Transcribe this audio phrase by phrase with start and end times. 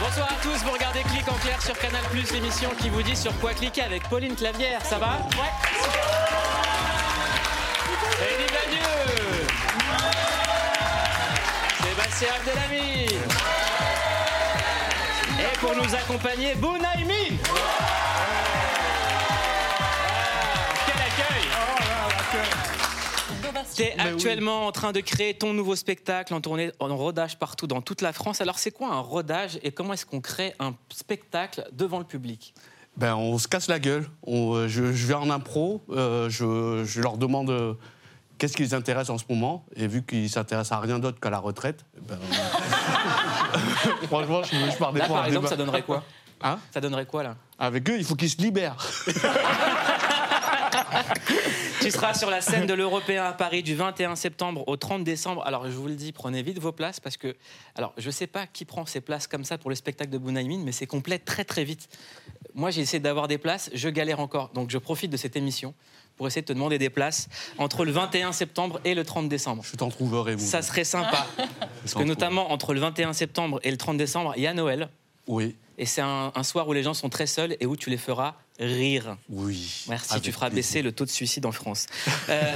[0.00, 2.02] Bonsoir à tous, vous regardez Clic en clair sur Canal+,
[2.32, 5.18] l'émission qui vous dit sur quoi cliquer avec Pauline Clavière, ça va?
[5.38, 5.99] Ouais.
[12.20, 13.12] Sébastien Abdelhamid.
[15.38, 17.36] Et pour nous accompagner, Bounaïmin
[20.86, 21.48] Quel accueil.
[23.74, 27.80] T'es actuellement en train de créer ton nouveau spectacle en tournée, en rodage partout dans
[27.80, 28.42] toute la France.
[28.42, 32.54] Alors c'est quoi un rodage et comment est-ce qu'on crée un spectacle devant le public?
[32.98, 34.06] Ben, on se casse la gueule.
[34.24, 37.74] On, euh, je, je vais en impro, euh, je, je leur demande euh,
[38.40, 39.64] qu'est-ce qui les intéresse en ce moment.
[39.76, 42.18] Et vu qu'ils s'intéressent à rien d'autre qu'à la retraite, ben,
[44.08, 45.50] franchement, je, je pars des Là fois par exemple, débat.
[45.50, 46.02] ça donnerait quoi
[46.42, 48.76] Hein Ça donnerait quoi là Avec eux, il faut qu'ils se libèrent.
[51.80, 55.42] Tu seras sur la scène de l'Européen à Paris du 21 septembre au 30 décembre.
[55.46, 57.36] Alors je vous le dis, prenez vite vos places parce que,
[57.74, 60.60] alors je sais pas qui prend ses places comme ça pour le spectacle de Bounaïmin,
[60.62, 61.88] mais c'est complet très très vite.
[62.54, 65.74] Moi j'ai essayé d'avoir des places, je galère encore, donc je profite de cette émission
[66.20, 69.62] pour essayer de te demander des places entre le 21 septembre et le 30 décembre.
[69.64, 70.44] Je t'en trouverai, vous.
[70.46, 71.26] Ça serait sympa.
[71.82, 74.90] Parce que notamment entre le 21 septembre et le 30 décembre, il y a Noël.
[75.26, 77.88] Oui, Et c'est un, un soir où les gens sont très seuls et où tu
[77.88, 79.16] les feras rire.
[79.30, 79.82] oui.
[79.88, 80.56] Merci, tu feras plaisir.
[80.56, 81.86] baisser le taux de suicide en France.
[82.28, 82.52] Euh,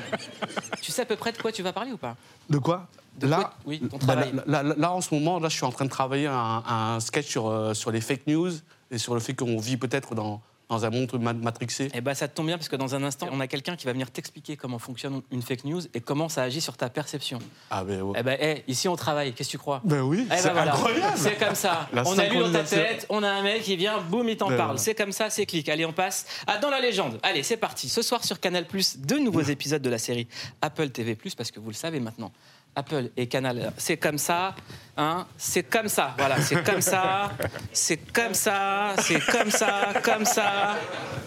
[0.82, 2.14] tu sais à peu près de quoi tu vas parler ou pas?
[2.50, 2.88] De quoi?
[3.18, 4.32] De là, quoi Oui, ton bah, travail.
[4.46, 7.00] là, là- là, en ce moment, là, je suis en train de travailler un, un
[7.00, 8.52] sketch sur, euh, sur les fake news
[8.90, 11.88] et sur le fait qu'on vit peut-être dans, dans un monde ma- matrixé.
[11.94, 13.86] Eh ben, ça te tombe bien parce que dans un instant, on a quelqu'un qui
[13.86, 17.38] va venir t'expliquer comment fonctionne une fake news et comment ça agit sur ta perception.
[17.70, 18.18] Ah ben, ouais.
[18.20, 19.80] Eh ben, eh, ici on travaille, qu'est-ce que tu crois?
[19.84, 20.74] Ben oui, Eh ben c'est voilà.
[20.74, 21.16] incroyable.
[21.16, 21.88] C'est comme ça.
[21.92, 24.36] La on a lu dans ta tête, on a un mec qui vient, boum, il
[24.36, 24.68] t'en Ben parle.
[24.70, 24.78] voilà.
[24.80, 25.68] C'est comme ça, c'est clic.
[25.68, 27.18] Allez, on passe à Dans la légende.
[27.22, 27.88] Allez, c'est parti.
[27.88, 28.66] Ce soir sur Canal,
[28.98, 30.28] deux nouveaux épisodes de la série
[30.60, 32.30] Apple TV, parce que vous le savez maintenant.
[32.78, 34.54] Apple et Canal, c'est comme ça,
[34.96, 37.32] hein, c'est comme ça, voilà, c'est comme ça,
[37.72, 40.76] c'est comme ça, c'est comme ça, comme ça.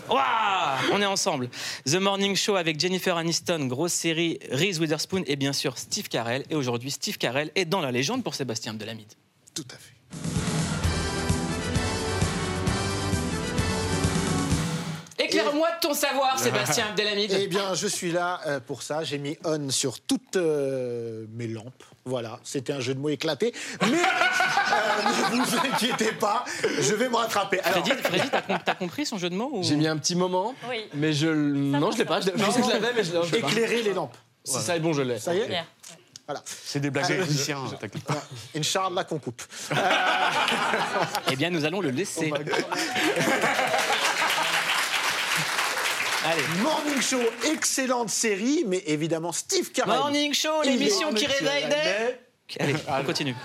[0.09, 1.49] Waouh On est ensemble.
[1.85, 6.43] The Morning Show avec Jennifer Aniston, grosse série, Reese Witherspoon et bien sûr Steve Carell.
[6.49, 9.13] Et aujourd'hui, Steve Carell est dans la légende pour Sébastien Abdelhamid.
[9.53, 10.00] Tout à fait.
[15.31, 17.31] Éclaire-moi de ton savoir, Sébastien Abdelhamid.
[17.39, 19.03] Eh bien, je suis là euh, pour ça.
[19.03, 21.83] J'ai mis on sur toutes euh, mes lampes.
[22.03, 23.53] Voilà, c'était un jeu de mots éclaté.
[23.81, 26.43] Mais euh, ne vous inquiétez pas,
[26.79, 27.59] je vais me rattraper.
[27.61, 29.63] Alors, Freddy, Freddy, t'as com- t'as compris son jeu de mots ou...
[29.63, 30.85] J'ai mis un petit moment, Oui.
[30.95, 31.27] mais je.
[31.27, 32.19] Non, je l'ai pas.
[32.21, 34.17] Je, je sais que je l'avais, mais je l'ai je éclairer les lampes.
[34.43, 35.19] Si ça est bon, je l'ai.
[35.19, 35.63] Ça y est.
[36.27, 36.41] Voilà.
[36.45, 38.23] C'est des blagues électriciens, t'inquiète pas.
[38.55, 39.41] Inch'Allah qu'on coupe.
[41.31, 42.31] Eh bien, nous allons le laisser.
[46.23, 46.43] Allez.
[46.61, 47.19] Morning Show,
[47.51, 49.97] excellente série, mais évidemment Steve Carell.
[49.97, 52.59] Morning Show, l'émission qui réveille des...
[52.59, 53.35] Allez, on continue.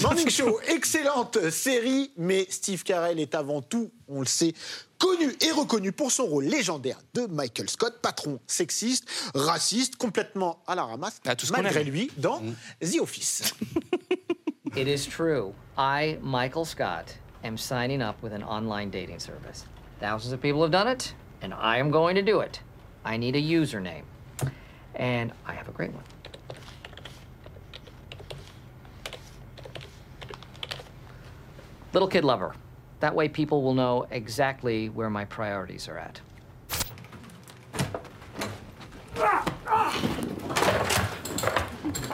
[0.00, 4.54] Morning Show, excellente série, mais Steve Carell est avant tout, on le sait,
[4.98, 10.74] connu et reconnu pour son rôle légendaire de Michael Scott, patron sexiste, raciste, complètement à
[10.74, 12.40] la ramasse, Ah, tout ce qu'on malgré lui, dans
[12.80, 13.54] The Office.
[14.76, 15.52] It is true.
[15.76, 19.66] I, Michael Scott, am signing up with an online dating service.
[20.00, 22.60] Thousands of people have done it, and I am going to do it.
[23.04, 24.04] I need a username.
[24.94, 26.02] And I have a great one.
[31.92, 32.54] Little Kid Lover.
[33.00, 36.20] That way people will know exactly where my priorities are at.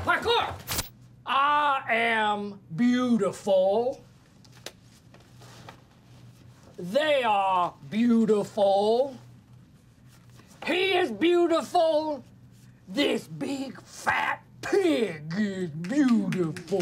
[0.04, 0.54] Parkour!
[1.24, 4.04] I am beautiful.
[6.80, 9.14] They are beautiful.
[10.66, 12.24] He is beautiful.
[12.88, 16.80] This big fat pig is beautiful.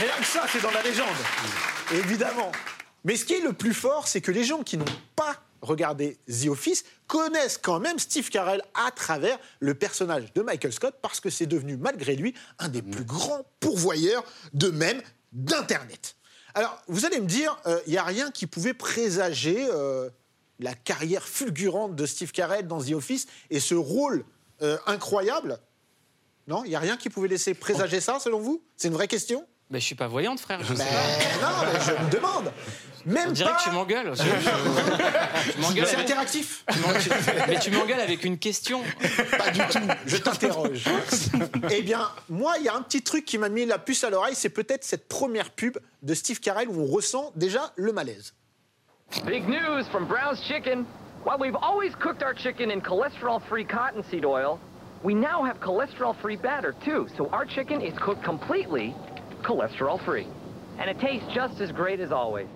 [0.00, 1.06] Rien que ça, c'est dans la légende.
[1.92, 2.52] Évidemment.
[3.04, 4.84] Mais ce qui est le plus fort, c'est que les gens qui n'ont
[5.16, 10.74] pas regardé The Office connaissent quand même Steve Carell à travers le personnage de Michael
[10.74, 15.00] Scott parce que c'est devenu, malgré lui, un des plus grands pourvoyeurs de même
[15.32, 16.16] d'Internet.
[16.54, 17.56] Alors, vous allez me dire,
[17.86, 20.08] il n'y a rien qui pouvait présager euh,
[20.60, 24.24] la carrière fulgurante de Steve Carell dans The Office et ce rôle
[24.62, 25.58] euh, incroyable?
[26.46, 28.62] Non, il n'y a rien qui pouvait laisser présager ça, selon vous?
[28.76, 29.44] C'est une vraie question?
[29.70, 30.62] Ben, je suis pas voyante, frère.
[30.62, 31.46] Je sais ben, pas.
[31.46, 32.52] non, mais je me demande.
[33.06, 33.56] Même On dirait pas.
[33.58, 34.12] que tu m'engueules.
[34.16, 36.64] C'est avec- interactif.
[36.68, 37.10] tu
[37.48, 38.82] Mais tu m'engueules avec une question.
[39.38, 39.78] Pas du tout.
[40.06, 40.84] Je t'interroge.
[41.70, 44.10] eh bien, moi, il y a un petit truc qui m'a mis la puce à
[44.10, 48.34] l'oreille, c'est peut-être cette première pub de Steve Carell où on ressent déjà le malaise.
[49.26, 50.84] Big news from Brown's Chicken.
[51.24, 54.58] While we've always cooked our chicken in cholesterol-free cottonseed oil,
[55.02, 57.06] we now have cholesterol-free batter too.
[57.16, 58.94] So our chicken is cooked completely
[59.42, 60.26] cholesterol-free.
[60.78, 62.48] And it tastes just as great as always.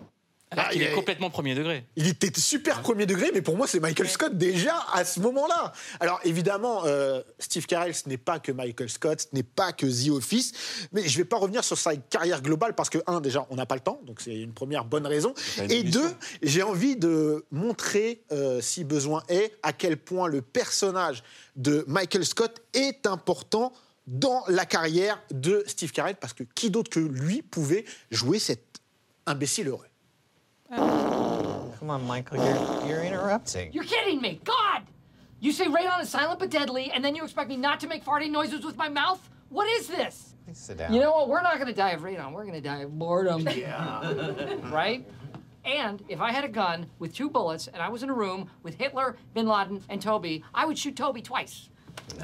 [0.57, 1.85] Ah, il est complètement premier degré.
[1.97, 5.73] Il était super premier degré, mais pour moi, c'est Michael Scott déjà à ce moment-là.
[6.01, 9.87] Alors évidemment, euh, Steve Carell, ce n'est pas que Michael Scott, ce n'est pas que
[9.87, 10.53] The Office,
[10.93, 13.57] mais je ne vais pas revenir sur sa carrière globale parce que, un, déjà, on
[13.57, 15.35] n'a pas le temps, donc c'est une première bonne raison.
[15.59, 16.01] Et émission.
[16.01, 16.11] deux,
[16.43, 21.23] j'ai envie de montrer, euh, si besoin est, à quel point le personnage
[21.57, 23.73] de Michael Scott est important
[24.07, 28.63] dans la carrière de Steve Carell, parce que qui d'autre que lui pouvait jouer cet
[29.27, 29.85] imbécile heureux?
[31.79, 33.73] Come on, Michael, you're, you're interrupting.
[33.73, 34.39] You're kidding me!
[34.45, 34.83] God!
[35.41, 38.05] You say radon is silent but deadly, and then you expect me not to make
[38.05, 39.27] farting noises with my mouth?
[39.49, 40.35] What is this?
[40.45, 40.93] Please sit down.
[40.93, 41.29] You know what?
[41.29, 42.33] We're not gonna die of radon.
[42.33, 43.49] We're gonna die of boredom.
[43.49, 44.13] Yeah.
[44.71, 45.09] right?
[45.65, 48.51] And if I had a gun with two bullets and I was in a room
[48.63, 51.71] with Hitler, Bin Laden, and Toby, I would shoot Toby twice.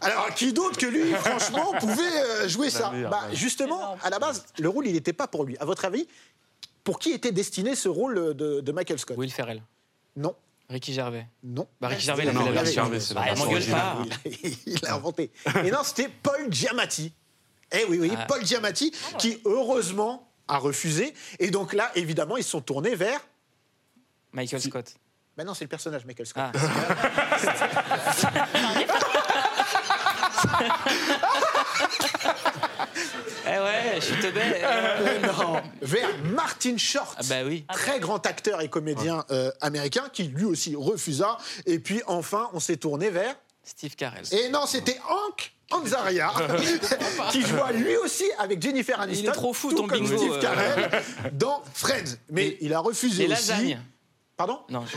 [0.00, 3.22] Alors, qui d'autre que lui, franchement, pouvait euh, jouer ça bah.
[3.32, 5.56] Justement, à la base, le rôle, il n'était pas pour lui.
[5.58, 6.06] À votre avis,
[6.84, 9.16] pour qui était destiné ce rôle de, de Michael Scott?
[9.16, 9.62] Will Ferrell.
[10.16, 10.34] Non,
[10.68, 11.26] Ricky Gervais.
[11.42, 11.66] non.
[11.80, 12.74] Bah, Ricky Gervais, il a Non, la Ricky.
[12.74, 13.44] Gervais, c'est la Bah, pas.
[14.24, 15.30] Il il l'a inventé.
[15.64, 17.12] Et non, c'était Paul Giamatti.
[17.72, 18.26] Eh oui, oui, Ah.
[18.26, 21.14] Paul Giamatti, qui heureusement a refusé.
[21.38, 23.20] Et donc là, évidemment, ils se sont tournés vers.
[24.32, 24.94] Michael Scott.
[25.36, 26.42] Ben non, c'est le personnage, Michael Scott.
[26.44, 26.52] Ah.
[33.70, 34.30] ouais, je te
[35.26, 37.16] non, vers Martin Short.
[37.18, 37.64] Ah bah oui.
[37.72, 41.38] Très grand acteur et comédien euh, américain qui lui aussi refusa.
[41.66, 43.34] Et puis enfin, on s'est tourné vers.
[43.62, 44.24] Steve Carell.
[44.32, 46.32] Et non, c'était Hank Anzaria
[47.30, 49.30] qui joua lui aussi avec Jennifer Aniston.
[49.30, 50.40] est trop fou, tout ton comme bingo, Steve euh.
[50.40, 51.02] Carell
[51.32, 52.16] dans Friends.
[52.30, 53.30] Mais il a refusé aussi.
[53.30, 53.80] lasagnes.
[54.36, 54.60] Pardon?
[54.70, 54.96] Non, je...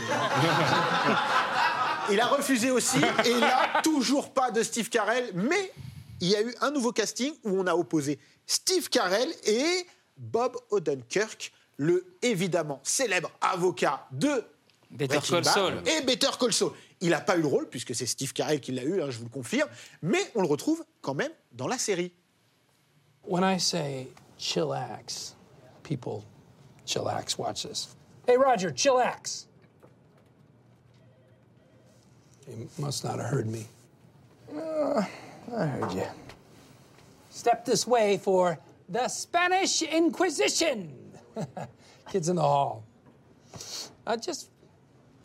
[2.10, 2.98] Il a refusé aussi.
[3.24, 5.30] Et là, toujours pas de Steve Carell.
[5.34, 5.72] Mais
[6.20, 10.56] il y a eu un nouveau casting où on a opposé Steve Carell et Bob
[10.70, 14.44] Odenkirk, le évidemment célèbre avocat de
[14.90, 15.82] Better Breaking Call Bad Saul.
[15.86, 16.72] et Better Call Saul.
[17.00, 19.18] Il n'a pas eu le rôle puisque c'est Steve Carell qui l'a eu, hein, je
[19.18, 19.68] vous le confirme,
[20.02, 22.12] mais on le retrouve quand même dans la série.
[23.26, 24.08] When I say
[24.38, 25.34] chillax,
[25.82, 26.22] people
[26.86, 27.36] chillax.
[27.38, 27.88] Watch this.
[28.26, 29.46] Hey, Roger, chillax.
[32.46, 33.66] You must not have heard me.
[34.54, 35.02] Uh,
[35.52, 36.06] I heard you.
[37.30, 38.58] Step this way for
[38.88, 41.12] the Spanish Inquisition.
[42.10, 42.84] Kids in the hall.
[44.06, 44.50] Uh, just,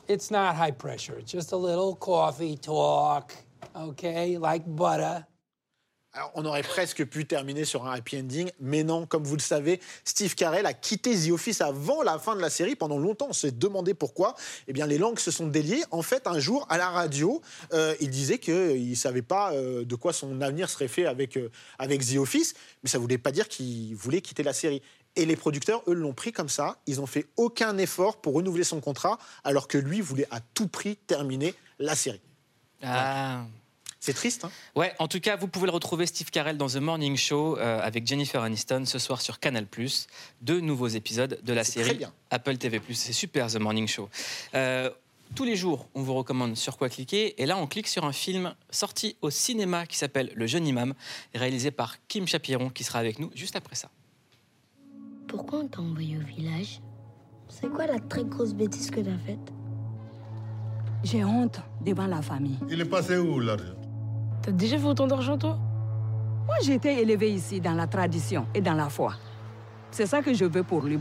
[0.08, 1.18] it's not high pressure.
[1.18, 3.36] It's just a little coffee talk,
[3.76, 4.38] okay?
[4.38, 5.26] Like butter.
[6.34, 9.80] On aurait presque pu terminer sur un happy ending, mais non, comme vous le savez,
[10.04, 12.76] Steve Carell a quitté The Office avant la fin de la série.
[12.76, 14.36] Pendant longtemps, on s'est demandé pourquoi.
[14.68, 15.84] Eh bien, les langues se sont déliées.
[15.92, 17.42] En fait, un jour, à la radio,
[17.74, 21.38] euh, il disait qu'il ne savait pas euh, de quoi son avenir serait fait avec,
[21.38, 24.82] euh, avec The Office, mais ça ne voulait pas dire qu'il voulait quitter la série.
[25.16, 26.78] Et les producteurs, eux, l'ont pris comme ça.
[26.86, 30.68] Ils n'ont fait aucun effort pour renouveler son contrat, alors que lui voulait à tout
[30.68, 32.22] prix terminer la série.
[32.82, 33.44] Ah.
[34.00, 36.78] C'est triste, hein Ouais, en tout cas, vous pouvez le retrouver Steve Carell dans The
[36.78, 39.66] Morning Show euh, avec Jennifer Aniston ce soir sur Canal+.
[40.42, 42.14] Deux nouveaux épisodes de la série très bien.
[42.30, 42.82] Apple TV+.
[42.94, 44.10] C'est super The Morning Show.
[44.56, 44.90] Euh,
[45.36, 47.42] tous les jours, on vous recommande sur quoi cliquer.
[47.42, 50.94] Et là, on clique sur un film sorti au cinéma qui s'appelle Le Jeune Imam,
[51.36, 53.90] réalisé par Kim Chapiron, qui sera avec nous juste après ça.
[55.28, 56.80] Pourquoi on t'a envoyé au village?
[57.50, 59.52] C'est quoi la très grosse bêtise que t'as faite?
[61.04, 62.58] J'ai honte devant la famille.
[62.70, 63.79] Il est passé où l'argent?
[64.50, 65.60] T'as déjà fait autant d'argent, toi?
[66.48, 69.14] Moi, j'ai été élevée ici dans la tradition et dans la foi.
[69.92, 70.98] C'est ça que je veux pour lui.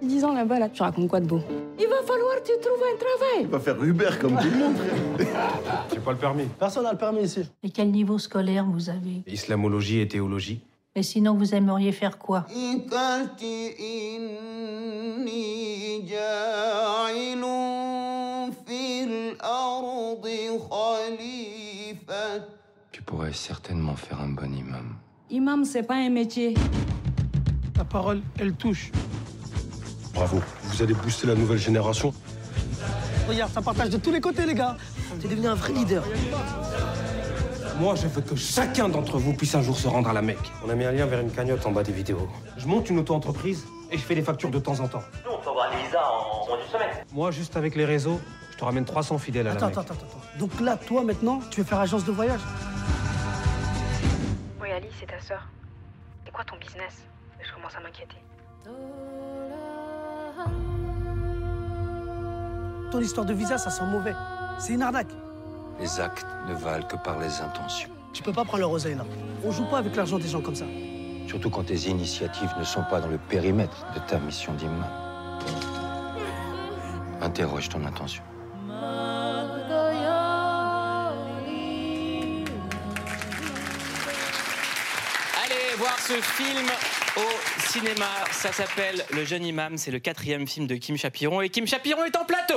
[0.00, 1.40] Dix ans là-bas, là, tu racontes quoi de beau?
[1.80, 3.40] Il va falloir que tu trouves un travail.
[3.42, 4.76] Il va faire Uber comme tout le monde.
[5.92, 6.44] J'ai pas le permis?
[6.44, 7.42] Personne n'a le permis ici.
[7.64, 9.24] Et quel niveau scolaire vous avez?
[9.26, 10.60] Islamologie et théologie.
[10.94, 12.46] Et sinon, vous aimeriez faire quoi?
[22.92, 24.96] Tu pourrais certainement faire un bon imam.
[25.30, 26.54] Imam, c'est pas un métier.
[27.76, 28.90] La parole, elle touche.
[30.14, 32.12] Bravo, vous allez booster la nouvelle génération.
[33.28, 34.76] Regarde, ça partage de tous les côtés, les gars.
[35.20, 36.02] T'es devenu un vrai leader.
[37.78, 40.50] Moi, je veux que chacun d'entre vous puisse un jour se rendre à la Mecque.
[40.66, 42.28] On a mis un lien vers une cagnotte en bas des vidéos.
[42.56, 45.02] Je monte une auto-entreprise et je fais des factures de temps en temps.
[45.24, 47.04] Nous, on peut avoir les visas en moins d'une semaine.
[47.12, 48.20] Moi, juste avec les réseaux,
[48.58, 49.78] te ramène 300 fidèles à la Attends, Mecque.
[49.78, 50.38] attends, attends, attends.
[50.38, 52.40] Donc là, toi, maintenant, tu veux faire agence de voyage?
[54.60, 55.46] Oui, Ali, c'est ta sœur.
[56.24, 57.04] C'est quoi ton business?
[57.40, 58.16] Je commence à m'inquiéter.
[62.90, 64.14] Ton histoire de visa, ça sent mauvais.
[64.58, 65.12] C'est une arnaque.
[65.80, 67.90] Les actes ne valent que par les intentions.
[68.12, 69.04] Tu peux pas prendre le roseille, là.
[69.44, 70.64] On joue pas avec l'argent des gens comme ça.
[71.28, 74.84] Surtout quand tes initiatives ne sont pas dans le périmètre de ta mission d'imam.
[77.20, 78.22] Interroge ton intention.
[86.08, 86.66] Ce film
[87.18, 88.08] au cinéma.
[88.32, 89.76] Ça s'appelle Le jeune imam.
[89.76, 91.42] C'est le quatrième film de Kim Chapiron.
[91.42, 92.54] Et Kim Chapiron est en plateau.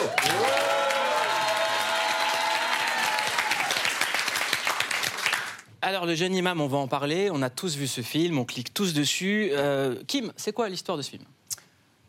[5.82, 7.30] Alors, Le jeune imam, on va en parler.
[7.30, 8.40] On a tous vu ce film.
[8.40, 9.50] On clique tous dessus.
[9.52, 11.24] Euh, Kim, c'est quoi l'histoire de ce film?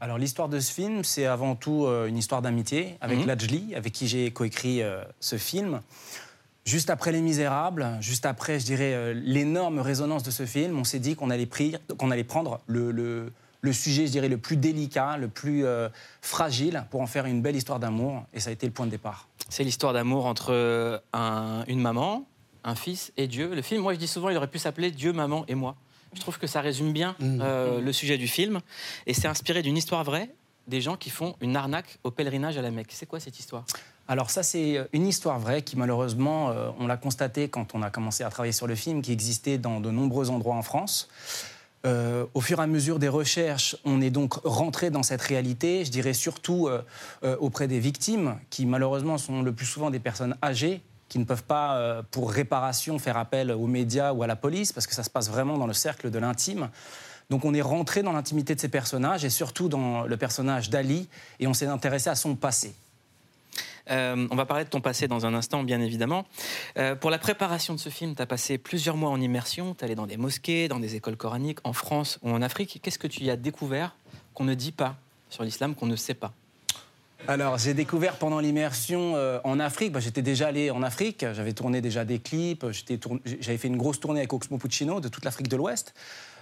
[0.00, 3.25] Alors l'histoire de ce film, c'est avant tout euh, une histoire d'amitié avec.
[3.25, 5.80] Lajli, avec qui j'ai coécrit euh, ce film.
[6.64, 10.85] Juste après Les Misérables, juste après, je dirais, euh, l'énorme résonance de ce film, on
[10.85, 13.33] s'est dit qu'on allait, pri- qu'on allait prendre le, le-
[13.64, 15.88] le sujet, je dirais, le plus délicat, le plus euh,
[16.21, 18.25] fragile, pour en faire une belle histoire d'amour.
[18.33, 19.28] Et ça a été le point de départ.
[19.49, 22.26] C'est l'histoire d'amour entre euh, un- une maman,
[22.64, 23.54] un fils et Dieu.
[23.54, 25.75] Le film, moi je dis souvent, il aurait pu s'appeler Dieu, maman et moi.
[26.14, 28.61] Je trouve que ça résume bien euh, le sujet du film.
[29.07, 30.28] Et c'est inspiré d'une histoire vraie
[30.69, 32.90] des gens qui font une arnaque au pèlerinage à la Mecque.
[32.92, 33.64] C'est quoi cette histoire?
[34.12, 37.81] Alors ça, c'est euh, une histoire vraie qui, malheureusement, euh, on l'a constaté quand on
[37.81, 41.09] a commencé à travailler sur le film, qui existait dans de nombreux endroits en France.
[41.87, 45.87] Euh, au fur et à mesure des recherches, on est donc rentré dans cette réalité,
[45.87, 46.69] je dirais surtout
[47.40, 51.45] auprès des victimes, qui malheureusement sont le plus souvent des personnes âgées, qui ne peuvent
[51.45, 55.11] pas, pour réparation, faire appel aux médias ou à la police, parce que ça se
[55.11, 56.69] passe vraiment dans le cercle de l'intime.
[57.31, 61.09] Donc on est rentré dans l'intimité de ces personnages, et surtout dans le personnage d'Ali,
[61.40, 62.75] et on s'est intéressé à son passé.
[63.90, 66.24] Euh, on va parler de ton passé dans un instant, bien évidemment.
[66.76, 69.74] Euh, pour la préparation de ce film, tu as passé plusieurs mois en immersion.
[69.74, 72.80] Tu allé dans des mosquées, dans des écoles coraniques, en France ou en Afrique.
[72.82, 73.96] Qu'est-ce que tu y as découvert
[74.34, 74.96] qu'on ne dit pas
[75.30, 76.32] sur l'islam, qu'on ne sait pas?
[77.28, 81.52] Alors, j'ai découvert pendant l'immersion euh, en Afrique, bah, j'étais déjà allé en Afrique, j'avais
[81.52, 82.66] tourné déjà des clips,
[83.40, 85.94] j'avais fait une grosse tournée avec Oxmo Puccino de toute l'Afrique de l'Ouest.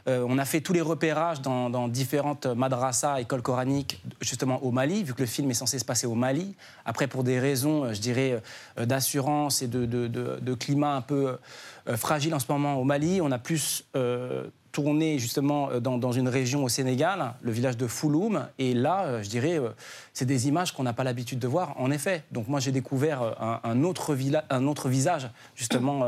[0.09, 5.03] Euh, on a fait tous les repérages dans, différentes madrasas, écoles coraniques, justement au Mali,
[5.03, 6.55] vu que le film est censé se passer au Mali.
[6.85, 8.43] Après, pour des raisons, euh, je dirais,
[8.79, 11.39] euh, d'assurance et de, climat un peu
[11.97, 13.85] fragile en ce moment au Mali, on a plus
[14.73, 18.49] tourné justement euh, dans, une région au Sénégal, le village de Fouloum.
[18.59, 19.71] Et là, euh, je dirais, euh,
[20.13, 22.25] c'est des images qu'on n'a pas l'habitude de voir, en effet.
[22.31, 24.17] Donc moi, j'ai découvert un, un autre
[24.51, 26.05] un autre visage, justement,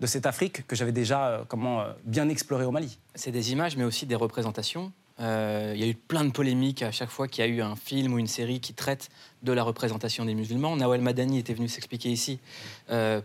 [0.00, 2.98] de cette Afrique que j'avais déjà comment, bien exploré au Mali.
[3.14, 4.92] C'est des images, mais aussi des représentations.
[5.18, 7.76] Il y a eu plein de polémiques à chaque fois qu'il y a eu un
[7.76, 9.08] film ou une série qui traite
[9.42, 10.76] de la représentation des musulmans.
[10.76, 12.38] Nawal Madani était venu s'expliquer ici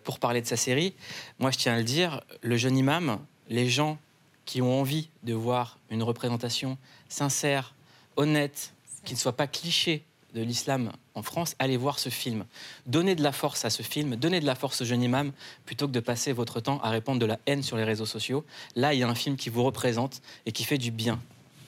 [0.04, 0.94] pour parler de sa série.
[1.40, 3.20] Moi, je tiens à le dire, le jeune imam,
[3.50, 3.98] les gens
[4.46, 6.78] qui ont envie de voir une représentation
[7.10, 7.74] sincère,
[8.16, 8.74] honnête,
[9.06, 12.46] qui ne soit pas cliché de l'islam en France, allez voir ce film.
[12.86, 15.32] Donnez de la force à ce film, donnez de la force au jeune imam,
[15.66, 18.46] plutôt que de passer votre temps à répandre de la haine sur les réseaux sociaux.
[18.76, 21.20] Là, il y a un film qui vous représente et qui fait du bien.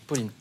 [0.08, 0.32] Pauline.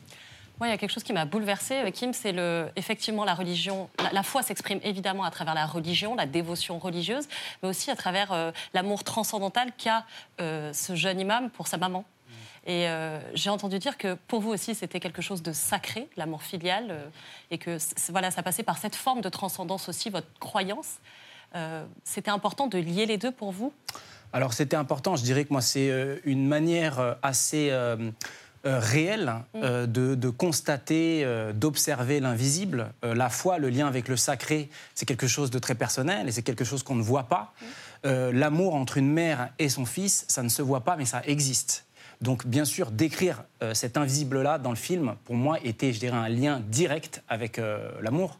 [0.59, 2.33] Moi, il y a quelque chose qui m'a bouleversée, Kim, c'est
[2.75, 3.89] effectivement la religion.
[3.99, 7.27] La, la foi s'exprime évidemment à travers la religion, la dévotion religieuse,
[7.61, 10.05] mais aussi à travers euh, l'amour transcendantal qu'a
[10.39, 12.05] euh, ce jeune imam pour sa maman.
[12.65, 16.43] Et euh, j'ai entendu dire que pour vous aussi, c'était quelque chose de sacré, l'amour
[16.43, 17.07] filial, euh,
[17.51, 17.77] et que
[18.09, 20.99] voilà, ça passait par cette forme de transcendance aussi, votre croyance.
[21.55, 23.73] Euh, c'était important de lier les deux pour vous?
[24.31, 28.09] Alors c'était important, je dirais que moi c'est une manière assez euh,
[28.65, 32.93] euh, réelle euh, de, de constater, euh, d'observer l'invisible.
[33.03, 36.41] La foi, le lien avec le sacré, c'est quelque chose de très personnel et c'est
[36.41, 37.53] quelque chose qu'on ne voit pas.
[38.05, 41.21] Euh, L'amour entre une mère et son fils, ça ne se voit pas mais ça
[41.25, 41.85] existe.
[42.21, 46.17] Donc bien sûr, décrire euh, cet invisible-là dans le film, pour moi, était, je dirais,
[46.17, 48.39] un lien direct avec euh, l'amour.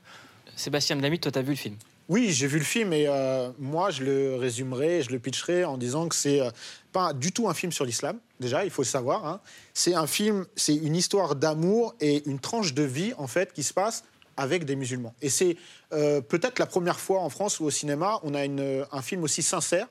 [0.56, 1.76] Sébastien Damy, toi, tu as vu le film?
[2.10, 5.78] Oui, j'ai vu le film et euh, moi, je le résumerai, je le pitcherai en
[5.78, 6.50] disant que c'est euh,
[6.92, 8.18] pas du tout un film sur l'islam.
[8.40, 9.26] Déjà, il faut le savoir.
[9.26, 9.40] hein.
[9.74, 13.64] C'est un film, c'est une histoire d'amour et une tranche de vie en fait qui
[13.64, 14.04] se passe
[14.36, 15.14] avec des musulmans.
[15.22, 15.56] Et c'est
[15.94, 19.24] euh, peut-être la première fois en France ou au cinéma, on a une- un film
[19.24, 19.88] aussi sincère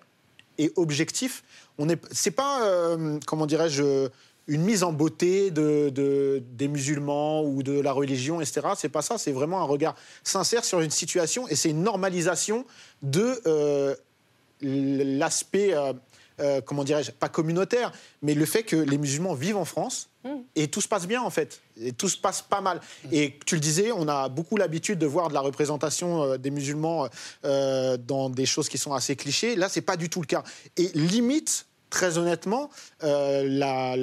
[0.59, 1.43] et objectif.
[1.85, 4.09] On est, c'est pas, euh, comment dirais-je,
[4.47, 8.61] une mise en beauté de, de- des musulmans ou de la religion, etc.
[8.77, 9.19] C'est pas ça.
[9.19, 12.65] C'est vraiment un regard sincère sur une situation et c'est une normalisation
[13.03, 13.95] de euh,
[14.61, 15.75] l'aspect
[16.41, 20.29] euh, comment dirais-je, pas communautaire, mais le fait que les musulmans vivent en France Mm.
[20.55, 22.81] et tout se passe bien en fait, et tout se passe pas mal.
[23.11, 26.53] Et tu le disais, on a beaucoup l'habitude de voir de la représentation euh, des
[26.53, 27.09] musulmans
[27.45, 29.57] euh, dans des choses qui sont assez clichés.
[29.57, 30.45] Là, c'est pas du tout le cas.
[30.77, 32.71] Et limite, très honnêtement,
[33.05, 33.95] euh, la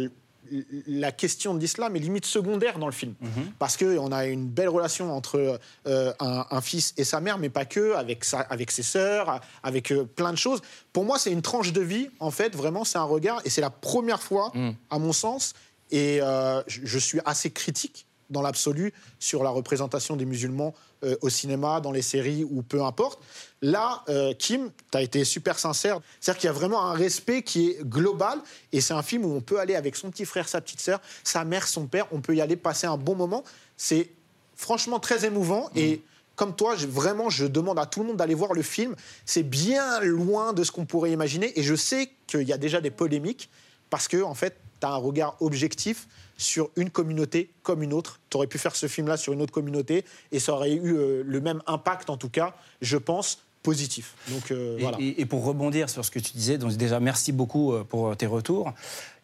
[0.88, 3.13] la question de l'islam est limite secondaire dans le film.
[3.60, 7.50] Parce qu'on a une belle relation entre euh, un, un fils et sa mère, mais
[7.50, 10.62] pas que, avec, sa- avec ses sœurs, avec euh, plein de choses.
[10.91, 13.41] Pour moi, c'est une tranche de vie, en fait, vraiment, c'est un regard.
[13.46, 14.51] Et c'est la première fois,
[14.89, 15.53] à mon sens,
[15.91, 21.15] et euh, je, je suis assez critique dans l'absolu sur la représentation des musulmans euh,
[21.22, 23.19] au cinéma, dans les séries ou peu importe.
[23.61, 25.99] Là, euh, Kim, tu as été super sincère.
[26.21, 28.39] C'est-à-dire qu'il y a vraiment un respect qui est global
[28.71, 31.01] et c'est un film où on peut aller avec son petit frère, sa petite sœur,
[31.23, 33.43] sa mère, son père, on peut y aller passer un bon moment.
[33.75, 34.09] C'est
[34.55, 36.01] franchement très émouvant et
[36.37, 38.95] comme toi, je- vraiment, je demande à tout le monde d'aller voir le film.
[39.25, 42.79] C'est bien loin de ce qu'on pourrait imaginer et je sais qu'il y a déjà
[42.79, 43.49] des polémiques
[43.89, 48.21] parce que, en fait, tu as un regard objectif sur une communauté comme une autre.
[48.29, 51.23] Tu aurais pu faire ce film-là sur une autre communauté et ça aurait eu euh,
[51.25, 54.13] le même impact, en tout cas, je pense, positif.
[54.29, 54.97] Donc euh, Et, voilà.
[54.99, 58.15] et- et pour rebondir sur ce que tu disais, donc déjà merci beaucoup euh, pour
[58.15, 58.73] tes retours.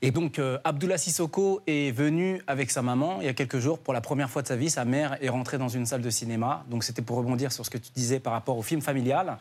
[0.01, 3.79] Et donc euh, Abdullah Sissoko est venu avec sa maman il y a quelques jours
[3.79, 4.69] pour la première fois de sa vie.
[4.69, 6.65] Sa mère est rentrée dans une salle de cinéma.
[6.69, 9.37] Donc c'était pour rebondir sur ce que tu disais par rapport au film familial.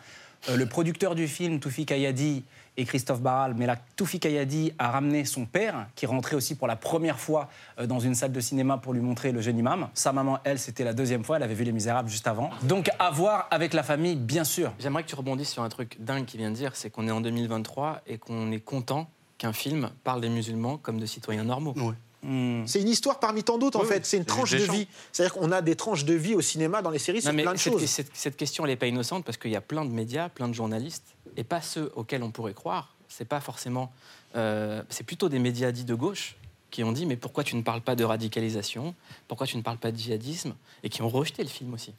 [0.49, 2.45] Euh, le producteur du film, Toufi Kayadi
[2.77, 6.67] et Christophe Barral, mais là Toufi Kayadi a ramené son père qui rentrait aussi pour
[6.67, 9.89] la première fois euh, dans une salle de cinéma pour lui montrer le jeune imam.
[9.95, 11.37] Sa maman, elle, c'était la deuxième fois.
[11.37, 12.51] Elle avait vu Les Misérables juste avant.
[12.63, 14.73] Donc à voir avec la famille, bien sûr.
[14.81, 17.13] J'aimerais que tu rebondisses sur un truc dingue qu'il vient de dire, c'est qu'on est
[17.13, 21.75] en 2023 et qu'on est content qu'un film parle des musulmans comme de citoyens normaux.
[22.67, 23.97] C'est une histoire parmi tant d'autres, en Oui, fait.
[23.97, 24.01] oui.
[24.05, 24.89] C'est une C'est tranche de vie.
[25.13, 27.59] C'est-à-dire qu'on a des tranches de vie au cinéma, dans les séries, mais plein de
[27.59, 27.85] cette, choses.
[27.85, 30.49] cette- cette question, elle n'est pas innocente parce qu'il y a plein de médias, plein
[30.49, 31.05] de journalistes,
[31.37, 32.95] et pas ceux auxquels on pourrait croire.
[33.09, 33.93] C'est pas forcément.
[34.37, 36.37] euh, c'est plutôt des médias dits de gauche
[36.71, 38.95] qui ont dit mais pourquoi tu ne parles pas de radicalisation?
[39.29, 40.55] Pourquoi tu ne parles pas de djihadisme?
[40.83, 41.93] Et qui ont rejeté le film aussi.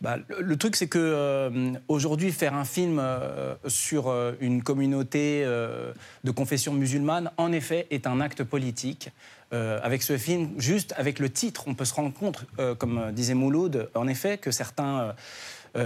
[0.00, 6.30] Bah, le, truc, c'est que euh, aujourd'hui, faire un film euh, sur une communauté de
[6.30, 9.10] confession musulmane, en effet, est un acte politique.
[9.50, 12.44] Avec ce film, juste avec le titre, on peut se rendre compte,
[12.76, 15.14] comme disait Mouloud, en effet, que certains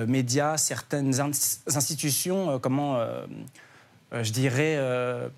[0.07, 3.27] médias, certaines ins- institutions, euh, comment, euh,
[4.13, 5.29] euh, je dirais, euh,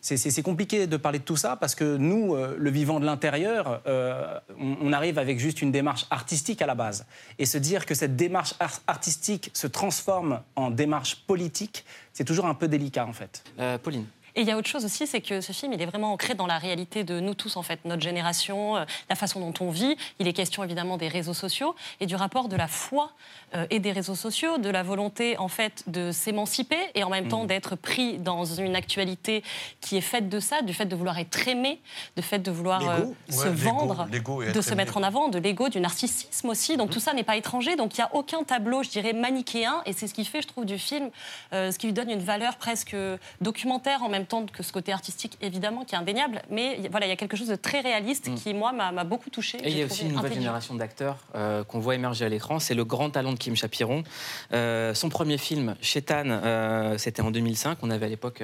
[0.00, 3.82] c'est- compliqué de parler de tout ça parce que nous, euh, le vivant de l'intérieur,
[3.86, 7.04] euh, on, arrive avec juste une démarche artistique à la base.
[7.38, 12.46] Et se dire que cette démarche ar- artistique se transforme en démarche politique, c'est toujours
[12.46, 13.42] un peu délicat en fait.
[13.58, 14.06] Euh, Pauline.
[14.38, 16.34] Et il y a autre chose aussi, c'est que ce film, il est vraiment ancré
[16.34, 19.70] dans la réalité de nous tous, en fait, notre génération, euh, la façon dont on
[19.72, 19.96] vit.
[20.20, 23.10] Il est question évidemment des réseaux sociaux et du rapport de la foi
[23.56, 27.26] euh, et des réseaux sociaux, de la volonté, en fait, de s'émanciper et en même
[27.26, 29.42] temps d'être pris dans une actualité
[29.80, 31.80] qui est faite de ça, du fait de vouloir être aimé,
[32.16, 34.76] du fait de vouloir euh, se Ouais, vendre, de se aimé.
[34.76, 36.76] mettre en avant, de l'ego, du narcissisme aussi.
[36.76, 37.74] Donc tout ça n'est pas étranger.
[37.74, 39.82] Donc il n'y a aucun tableau, je dirais, manichéen.
[39.84, 41.10] Et c'est ce qui fait, je trouve, du film,
[41.52, 42.94] euh, ce qui lui donne une valeur presque
[43.40, 46.42] documentaire en même que ce côté artistique, évidemment, qui est indéniable.
[46.50, 48.34] Mais voilà, il y a quelque chose de très réaliste Mm.
[48.34, 49.58] qui, moi, m'a beaucoup touché.
[49.62, 52.58] Et il y a aussi une nouvelle génération d'acteurs euh, qu'on voit émerger à l'écran.
[52.58, 54.04] C'est le grand talent de Kim Chapiron.
[54.52, 57.78] Euh, son premier film, Chétan, euh, c'était en 2005.
[57.82, 58.42] On avait à l'époque,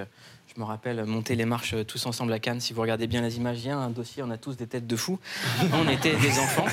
[0.55, 2.61] je me rappelle, monté les marches euh, tous ensemble à Cannes.
[2.61, 4.69] Si vous regardez bien les images, il y a un dossier, on a tous des
[4.69, 5.19] têtes de fous.
[5.73, 6.67] on était des enfants.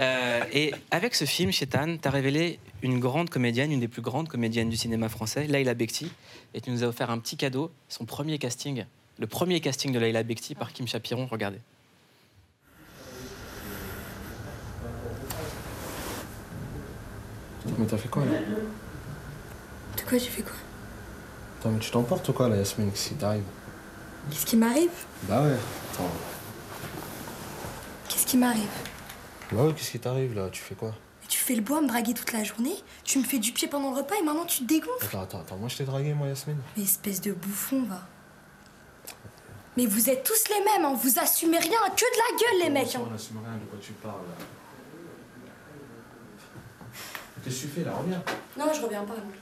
[0.00, 4.00] Euh, et avec ce film, Chétan, tu as révélé une grande comédienne, une des plus
[4.00, 6.10] grandes comédiennes du cinéma français, Laila Bekti.
[6.54, 8.84] Et tu nous as offert un petit cadeau, son premier casting.
[9.18, 11.58] Le premier casting de Laila Bekti par Kim Chapiron, regardez.
[17.78, 18.38] Mais t'as fait quoi là?
[19.96, 20.52] De quoi j'ai fait quoi?
[21.66, 23.42] Attends, mais tu t'emportes ou quoi là, Yasmine Qu'est-ce qui t'arrive
[24.30, 24.90] Qu'est-ce qui m'arrive
[25.24, 25.56] Bah ouais.
[25.92, 26.10] Attends.
[28.08, 28.68] Qu'est-ce qui m'arrive
[29.50, 30.90] Bah ouais, qu'est-ce qui t'arrive là Tu fais quoi
[31.22, 33.50] Mais Tu fais le bois à me draguer toute la journée, tu me fais du
[33.50, 35.04] pied pendant le repas et maintenant tu te dégonfles.
[35.06, 35.56] Attends, attends, attends.
[35.56, 36.58] Moi je t'ai dragué, moi, Yasmine.
[36.76, 38.02] Mais espèce de bouffon, va.
[39.76, 40.94] Mais vous êtes tous les mêmes, hein.
[40.94, 42.94] vous assumez rien, que de la gueule les mecs.
[42.94, 43.02] hein.
[43.10, 44.44] On assume rien de quoi tu parles là.
[47.42, 47.92] Qu'est-ce que tu fais là?
[47.92, 48.22] Reviens.
[48.56, 49.14] Non, je reviens pas.
[49.14, 49.32] non.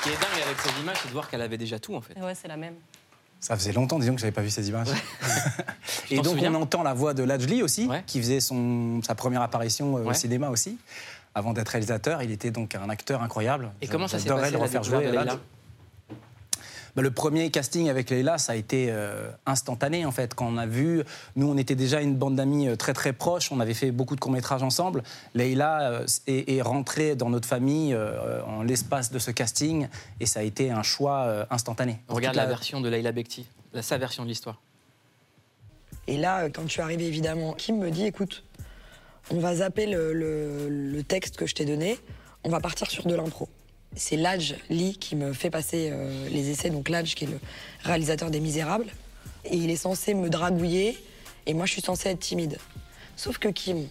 [0.00, 2.00] Ce qui est dingue avec ces images, c'est de voir qu'elle avait déjà tout en
[2.00, 2.18] fait.
[2.18, 2.74] Ouais, c'est la même.
[3.38, 4.88] Ça faisait longtemps, disons, que j'avais pas vu ces images.
[6.10, 9.42] Et donc souviens on entend la voix de Lajli aussi, qui faisait son, sa première
[9.42, 10.78] apparition euh, au cinéma aussi.
[11.34, 13.70] Avant d'être réalisateur, il était donc un acteur incroyable.
[13.82, 15.12] Et comment ça s'est passé le refaire jouer.
[16.96, 20.34] Bah, le premier casting avec Leïla, ça a été euh, instantané en fait.
[20.34, 21.02] Quand on a vu,
[21.36, 24.14] nous on était déjà une bande d'amis euh, très très proches, on avait fait beaucoup
[24.16, 25.02] de courts-métrages ensemble.
[25.34, 29.88] Leïla euh, est, est rentrée dans notre famille euh, en l'espace de ce casting
[30.20, 32.00] et ça a été un choix euh, instantané.
[32.08, 34.60] On regarde la version de Leila Bekti, la- sa version de l'histoire.
[36.06, 38.42] Et là, quand je suis arrivée, évidemment, Kim me dit écoute,
[39.30, 41.98] on va zapper le, le- le texte que je t'ai donné,
[42.42, 43.48] on va partir sur de l'impro.
[43.96, 47.40] C'est Ladj Lee qui me fait passer euh, les essais, donc Ladj qui est le
[47.82, 48.92] réalisateur des Misérables.
[49.44, 50.98] Et il est censé me dragouiller,
[51.46, 52.58] et moi je suis censée être timide.
[53.16, 53.86] Sauf que Kim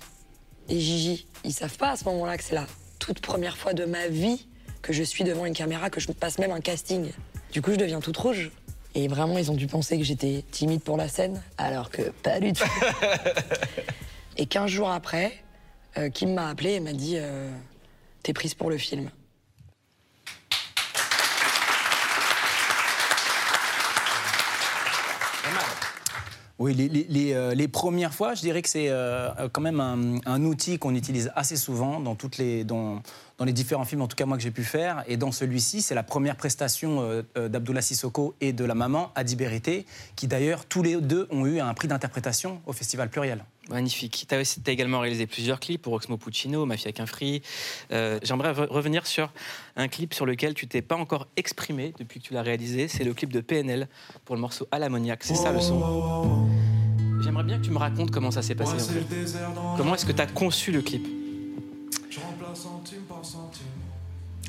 [0.69, 2.67] et Gigi, ils savent pas à ce moment-là que c'est la
[2.99, 4.45] toute première fois de ma vie
[4.81, 7.11] que je suis devant une caméra, que je passe même un casting.
[7.51, 8.51] Du coup, je deviens toute rouge.
[8.95, 12.39] Et vraiment, ils ont dû penser que j'étais timide pour la scène, alors que pas
[12.39, 12.63] du tout.
[14.37, 15.33] et 15 jours après,
[15.97, 17.51] euh, Kim m'a appelé et m'a dit euh,
[18.23, 19.09] T'es prise pour le film.
[26.59, 30.77] Oui, les, euh, les premières fois, je dirais que c'est euh, quand même un, outil
[30.77, 33.01] qu'on utilise assez souvent dans, toutes les, dans,
[33.37, 35.05] dans les différents films, en tout cas moi que j'ai pu faire.
[35.07, 39.37] Et dans celui-ci, c'est la première prestation euh, d'Abdullah Sissoko et de la maman, Adi
[39.37, 39.85] Berité,
[40.17, 43.45] qui d'ailleurs tous les deux ont eu un prix d'interprétation au Festival Pluriel.
[43.69, 44.25] Magnifique.
[44.27, 47.41] Tu as, également réalisé plusieurs clips pour Oxmo Puccino, Mafia qu'un free.
[47.91, 49.31] Euh, J'aimerais re- revenir sur
[49.75, 52.87] un clip sur lequel tu t'es pas encore exprimé depuis que tu l'as réalisé.
[52.87, 53.87] C'est le clip de PNL
[54.25, 54.79] pour le morceau À.
[55.21, 56.47] C'est ça le son.
[57.21, 58.73] J'aimerais bien que tu me racontes comment ça s'est passé.
[58.73, 59.03] en fait.
[59.77, 61.05] Comment est-ce que tu as conçu le clip?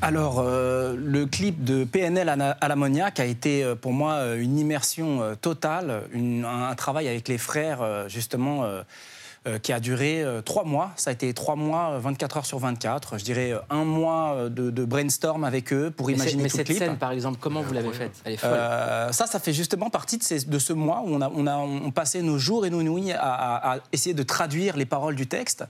[0.03, 4.57] Alors, euh, le clip de PNL à, l'ammoniaque a été euh, pour moi euh, une
[4.57, 8.63] immersion totale, une- un, travail avec les frères, justement,
[9.59, 10.91] qui a duré euh, trois mois.
[10.97, 13.17] Ça a été trois mois, euh, 24 heures sur 24.
[13.17, 16.49] Je dirais euh, un mois euh, de, de brainstorm avec eux pour Mais imaginer mais
[16.49, 16.77] tout cette clip.
[16.77, 18.11] scène, par exemple, comment vous l'avez faite?
[18.23, 18.51] Elle est folle.
[18.53, 21.47] Euh, ça, ça fait justement partie de, ces- de ce mois où on, a, on,
[21.47, 24.85] a, on passait nos jours et nos nuits à, à- à essayer de traduire les
[24.85, 25.63] paroles du texte.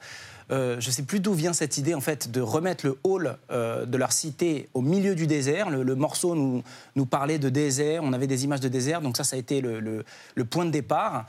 [0.52, 3.38] Euh, je ne sais plus d'où vient cette idée en fait de remettre le hall
[3.52, 5.70] euh, de leur cité au milieu du désert.
[5.70, 6.62] Le, le morceau nous,
[6.98, 9.62] nous parlait de désert, on avait des images de désert, donc ça, ça a été
[9.62, 10.04] le, le-
[10.36, 11.26] le point de départ.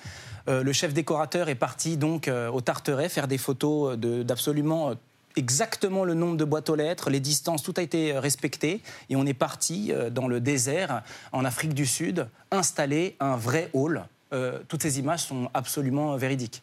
[0.49, 4.91] Euh, le chef décorateur est parti donc euh, au Tarteret faire des photos de- d'absolument
[4.91, 4.95] euh,
[5.37, 8.81] exactement le nombre de boîtes aux lettres, les distances, tout a été euh, respecté.
[9.09, 11.03] Et on est parti euh, dans le désert,
[11.33, 14.05] en Afrique du Sud, installer un vrai hall.
[14.33, 16.63] Euh, toutes ces images sont absolument euh, véridiques.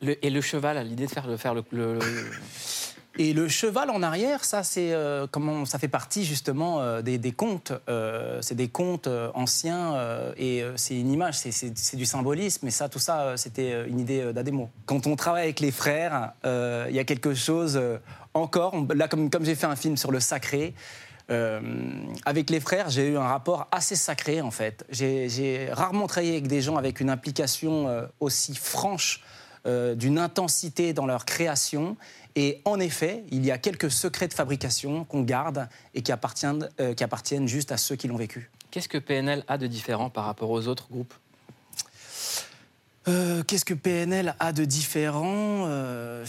[0.00, 1.26] Et le cheval, l'idée de faire.
[1.38, 1.98] Faire le-
[3.20, 7.32] Et le cheval en arrière, ça, c'est euh, comment ça fait partie justement euh, des,
[7.32, 7.72] contes.
[7.88, 9.96] Euh, c'est des contes anciens
[10.36, 12.68] et c'est une image, c'est- du symbolisme.
[12.68, 14.70] Et ça, tout ça, c'était une idée d'Ademo.
[14.86, 17.80] Quand on travaille avec les frères, il y a quelque chose
[18.34, 18.74] encore.
[18.94, 20.74] Là, comme, j'ai fait un film sur le sacré.
[22.24, 24.84] avec les frères, j'ai eu un rapport assez sacré en fait.
[24.90, 29.22] J'ai rarement travaillé avec des gens avec une implication aussi franche
[29.64, 31.96] d'une intensité dans leur création.
[32.36, 36.68] Et en effet, il y a quelques secrets de fabrication qu'on garde et qui appartiennent,
[36.80, 38.50] euh, qui appartiennent juste à ceux qui l'ont vécu.
[38.70, 41.14] Qu'est-ce que PNL a de différent par rapport aux autres groupes?
[43.08, 46.24] Euh, Qu'est-ce que PNL a de différent Euh,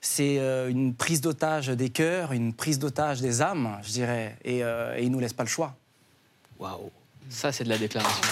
[0.00, 0.36] C'est
[0.70, 4.36] une prise d'otage des cœurs, une prise d'otage des âmes, je dirais.
[4.44, 5.76] Et, et ils ne nous laissent pas le choix.
[6.58, 6.90] Waouh
[7.28, 8.22] Ça, c'est de la déclaration.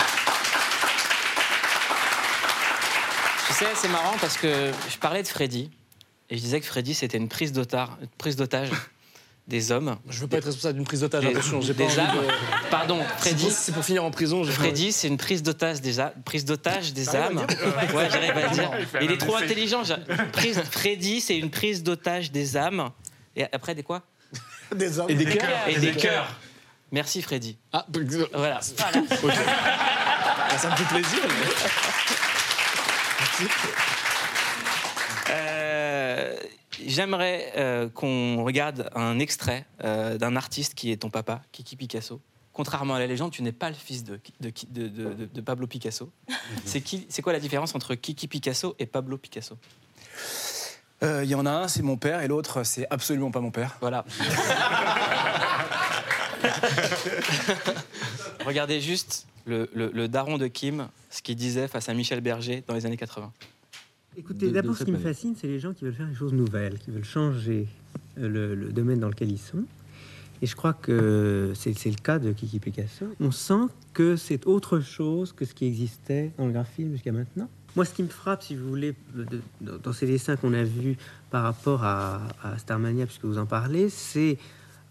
[3.48, 5.70] Tu sais, c'est marrant parce que je parlais de Freddy
[6.30, 7.88] et je disais que Freddy, c'était une prise d'otage,
[8.18, 8.70] prise d'otage
[9.48, 9.96] des hommes.
[10.10, 12.16] Je veux pas être responsable d'une prise d'otage, Des- attention, j'ai pas des envie âmes.
[12.26, 13.38] de- Pardon, Freddy.
[13.44, 14.44] C'est pour- c'est pour finir en prison.
[14.44, 14.68] j'ai pas envie.
[14.68, 17.46] Freddy, c'est une prise d'otage des, a- prise d'otage des âmes.
[17.94, 18.70] Ouais, j'arrive à le dire.
[19.00, 19.82] Il est trop intelligent.
[20.32, 22.90] Prise, Freddy, c'est une prise d'otage des âmes.
[23.36, 24.02] Et après, des quoi?
[24.74, 25.08] Des hommes.
[25.08, 25.48] Et des cœurs.
[25.68, 26.28] Et Et des des cœurs.
[26.92, 27.56] Merci, Freddy.
[27.72, 27.86] Ah,
[28.34, 28.60] Voilà.
[29.22, 29.32] Ok.
[30.50, 31.20] Ah, ça me fait plaisir.
[35.30, 35.67] Euh,
[36.86, 42.20] J'aimerais euh, qu'on regarde un extrait euh, d'un artiste qui est ton papa, Kiki Picasso.
[42.52, 45.40] Contrairement à la légende, tu n'es pas le fils de, de, de- de- de- de
[45.40, 46.10] Pablo Picasso.
[46.64, 49.56] C'est qui- c'est quoi la différence entre Kiki Picasso et Pablo Picasso?
[51.04, 53.52] Euh, Il y en a un, c'est mon père, et l'autre, c'est absolument pas mon
[53.52, 53.76] père.
[53.80, 54.04] Voilà.
[58.44, 62.62] Regardez juste le, le- le daron de Kim, ce qu'il disait face à Michel Berger
[62.66, 63.32] dans les années 80.
[64.18, 66.76] Écoutez, d'abord, ce qui me fascine, c'est les gens qui veulent faire des choses nouvelles,
[66.80, 67.68] qui veulent changer
[68.18, 69.62] euh, le, le domaine dans lequel ils sont.
[70.42, 73.06] Et je crois que c'est le cas de Kiki Picasso.
[73.20, 77.48] On sent que c'est autre chose que ce qui existait dans le graphisme jusqu'à maintenant.
[77.76, 78.96] Moi, ce qui me frappe, si vous voulez,
[79.60, 80.96] dans ces dessins qu'on a vus
[81.30, 84.36] par rapport à, à Starmania, puisque vous en parlez, c'est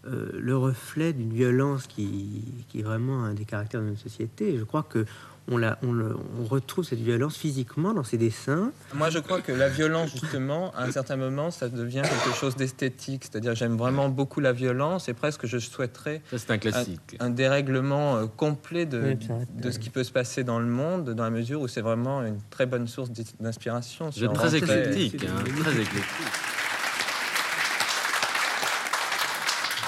[0.06, 4.54] euh, le reflet d'une violence qui, qui est vraiment un des caractères de notre société.
[4.54, 5.04] Et je crois que
[5.50, 8.70] on, la- on le- on retrouve cette violence physiquement dans ses dessins.
[8.94, 12.54] Moi, je crois que la violence, justement, à un certain moment, ça devient quelque chose
[12.56, 13.24] d'esthétique.
[13.24, 17.16] C'est-à-dire, j'aime vraiment beaucoup la violence et presque je souhaiterais c'est un classique.
[17.20, 21.24] un, dérèglement euh, complet de, Oui, ce qui peut se passer dans le monde, dans
[21.24, 24.10] la mesure où c'est vraiment une très bonne source d'inspiration.
[24.10, 26.04] Très très- éclectique, hein, très éclectique.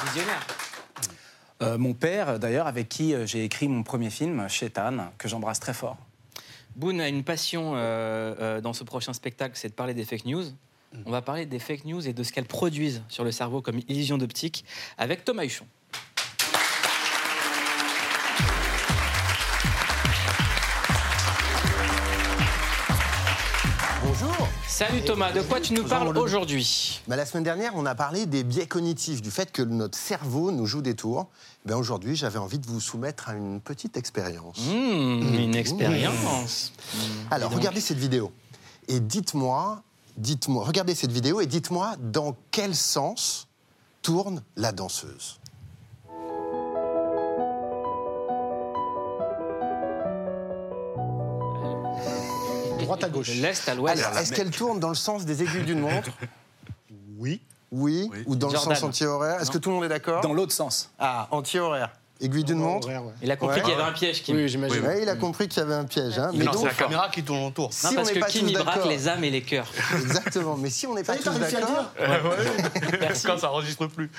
[0.06, 0.40] Visionnaire.
[1.62, 5.60] Euh, mon père, d'ailleurs, avec qui euh, j'ai écrit mon premier film, Chétan, que j'embrasse
[5.60, 5.98] très fort.
[6.76, 10.44] Boone a une passion euh, dans ce prochain spectacle, c'est de parler des fake news.
[10.44, 11.02] Mm.
[11.04, 13.80] On va parler des fake news et de ce qu'elles produisent sur le cerveau comme
[13.88, 14.64] illusion d'optique
[14.96, 15.66] avec Thomas Huchon.
[24.80, 28.24] Salut Thomas, de quoi tu nous parles aujourd'hui Bah, la semaine dernière, on a parlé
[28.24, 31.28] des biais cognitifs, du fait que notre cerveau nous joue des tours.
[31.66, 34.56] Ben, Aujourd'hui, j'avais envie de vous soumettre à une petite expérience.
[34.56, 36.72] Mmh, Une expérience.
[36.94, 36.98] Mmh.
[37.30, 38.32] Alors, regardez cette vidéo.
[38.88, 39.82] Et dites-moi,
[40.16, 43.48] dites-moi, regardez cette vidéo et dites-moi dans quel sens
[44.00, 45.39] tourne la danseuse.
[52.96, 53.28] Droite à gauche.
[53.34, 54.02] L'est à l'ouest.
[54.04, 56.10] Alors, est-ce qu'elle tourne dans le sens des aiguilles d'une montre
[57.18, 57.40] Oui.
[57.72, 58.70] Oui, ou dans Jordan.
[58.70, 59.36] le sens anti-horaire?
[59.40, 59.52] Est-ce Non.
[59.52, 60.22] que tout le monde est d'accord?
[60.22, 60.90] Dans l'autre sens.
[60.98, 61.90] Ah, anti-horaire.
[62.20, 62.88] Aiguille d'une montre?
[62.88, 63.12] Horaire, ouais.
[63.22, 63.62] Il a compris Ouais.
[63.62, 64.36] qu'il y avait un piège, Kim.
[64.36, 64.84] Oui, j'imagine.
[64.84, 66.18] Ouais, il a compris qu'il y avait un piège.
[66.18, 66.32] Hein.
[66.34, 67.66] Mais donc, non, C'est la caméra qui tourne autour.
[67.66, 69.42] Non, si on parce n'est que pas Kim, tous il braque les âmes et les
[69.42, 69.70] cœurs.
[69.94, 70.56] exactement.
[70.56, 71.92] Mais si on n'est pas tous d'accord,
[73.00, 73.26] Merci.
[73.26, 74.10] Quand ça enregistre plus.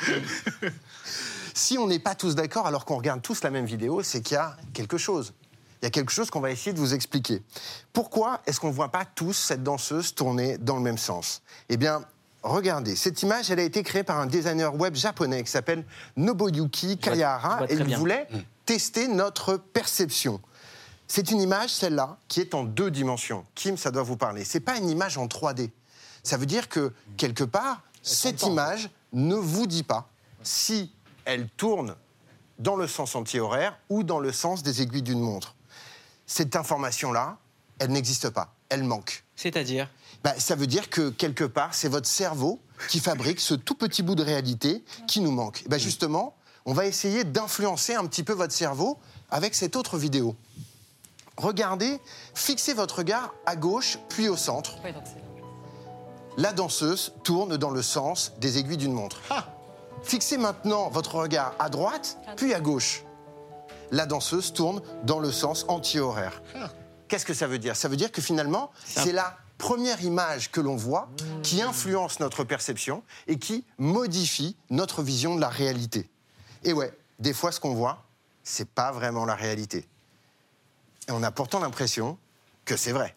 [1.54, 4.36] si on n'est pas tous d'accord, alors qu'on regarde tous la même vidéo, c'est qu'il
[4.36, 5.34] y a quelque chose.
[5.82, 7.41] Il y a quelque chose qu'on va essayer de vous expliquer.
[7.91, 11.41] Pourquoi est-ce qu'on ne voit pas tous cette danseuse tourner dans le même sens?
[11.70, 12.04] Eh bien,
[12.44, 15.84] regardez, cette image, elle a été créée par un designer web japonais qui s'appelle
[16.17, 17.65] Nobuyuki Kayahara.
[17.67, 17.98] Et il bien.
[17.98, 18.28] voulait
[18.65, 20.39] tester notre perception.
[21.08, 23.44] C'est une image, celle-là, qui est en deux dimensions.
[23.56, 24.46] Kim, ça doit vous parler.
[24.46, 25.72] C'est pas une image en 3D.
[26.24, 30.08] Ça veut dire que, quelque part, cette image ne vous dit pas
[30.44, 30.94] si
[31.26, 31.96] elle tourne
[32.60, 35.56] dans le sens anti-horaire ou dans le sens des aiguilles d'une montre.
[36.34, 37.39] Cette information-là,
[37.78, 38.56] elle n'existe pas.
[38.70, 39.26] Elle manque.
[39.36, 39.89] C'est-à-dire
[40.24, 44.02] Bah, ça veut dire que quelque part, c'est votre cerveau qui fabrique ce tout petit
[44.02, 45.65] bout de réalité qui nous manque.
[45.67, 48.98] Bah, justement, on va essayer d'influencer un petit peu votre cerveau
[49.30, 50.38] avec cette autre vidéo.
[51.36, 52.00] Regardez,
[52.34, 54.78] fixez votre regard à gauche puis au centre.
[54.86, 59.20] Oui, donc c'est- La danseuse tourne dans le sens des aiguilles d'une montre.
[60.02, 63.04] Fixez maintenant votre regard à droite puis à gauche.
[63.92, 66.42] La danseuse tourne dans le sens anti-horaire.
[67.08, 67.76] Qu'est-ce que ça veut dire?
[67.76, 71.10] Ça veut dire que finalement, c'est la première image que l'on voit
[71.44, 76.10] qui influence notre perception et qui modifie notre vision de la réalité.
[76.64, 78.04] Et ouais, des fois, ce qu'on voit,
[78.44, 79.88] c'est pas vraiment la réalité.
[81.08, 82.18] Et on a pourtant l'impression
[82.66, 83.16] que c'est vrai.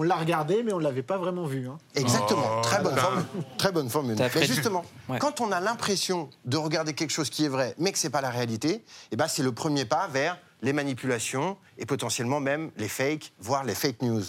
[0.00, 1.68] On l'a regardé, mais on ne l'avait pas vraiment vu.
[1.68, 1.76] hein.
[1.96, 3.24] Exactement, très bonne formule.
[3.58, 4.16] Très bonne formule.
[4.16, 5.18] Mais justement, Ouais.
[5.18, 8.20] quand on a l'impression de regarder quelque chose qui est vrai, mais que c'est pas
[8.20, 12.86] la réalité, eh ben c'est le premier pas vers les manipulations et potentiellement même les
[12.88, 14.22] fakes, voire les fake news.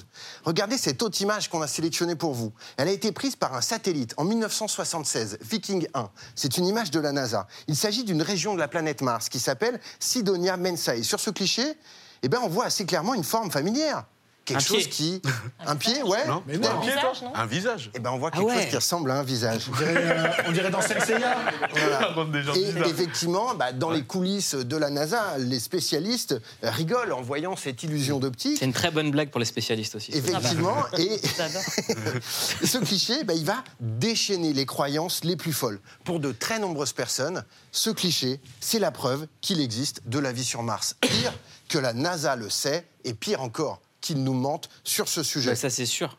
[0.44, 2.52] Regardez cette autre image qu'on a sélectionnée pour vous.
[2.78, 6.10] Elle a été prise par un satellite en 1976, Viking 1.
[6.34, 7.46] C'est une image de la NASA.
[7.68, 11.04] Il s'agit d'une région de la planète Mars qui s'appelle Sidonia Mensae.
[11.04, 11.64] Sur ce cliché,
[12.24, 14.06] eh ben on voit assez clairement une forme familière.
[14.50, 14.90] Quelque Un chose pied.
[14.90, 15.22] qui.
[15.66, 16.26] Un pied, ouais.
[16.28, 16.80] Non, Mais un non.
[16.82, 17.92] pied, visage, non Un visage.
[17.94, 18.62] Eh ben, on voit Ah quelque ouais.
[18.62, 19.64] chose qui ressemble à un visage.
[19.72, 21.38] On dirait, euh, on dirait dans Senseiya.
[22.44, 27.56] Gens Et effectivement, bah, dans les coulisses de la NASA, les spécialistes rigolent en voyant
[27.56, 28.58] cette illusion d'optique.
[28.60, 30.12] C'est une très bonne blague pour les spécialistes aussi.
[30.14, 31.62] Effectivement, et J'adore.
[32.64, 35.80] ce cliché, bah, il va déchaîner les croyances les plus folles.
[36.04, 40.44] Pour de très nombreuses personnes, ce cliché, c'est la preuve qu'il existe de la vie
[40.46, 40.96] sur Mars.
[41.02, 41.34] Pire
[41.68, 45.52] que la NASA le sait, et pire encore, qu'ils nous mentent sur ce sujet.
[45.52, 46.18] Bah, ça, c'est sûr.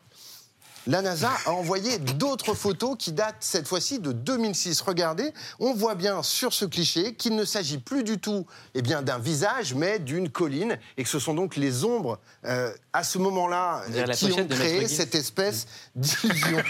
[0.87, 4.81] La NASA a envoyé d'autres photos qui datent cette fois-ci de 2006.
[4.81, 9.03] Regardez, on voit bien sur ce cliché qu'il ne s'agit plus du tout eh bien,
[9.03, 13.19] d'un visage, mais d'une colline, et que ce sont donc les ombres euh, à ce
[13.19, 16.63] moment-là la qui ont créé cette espèce d'illusion.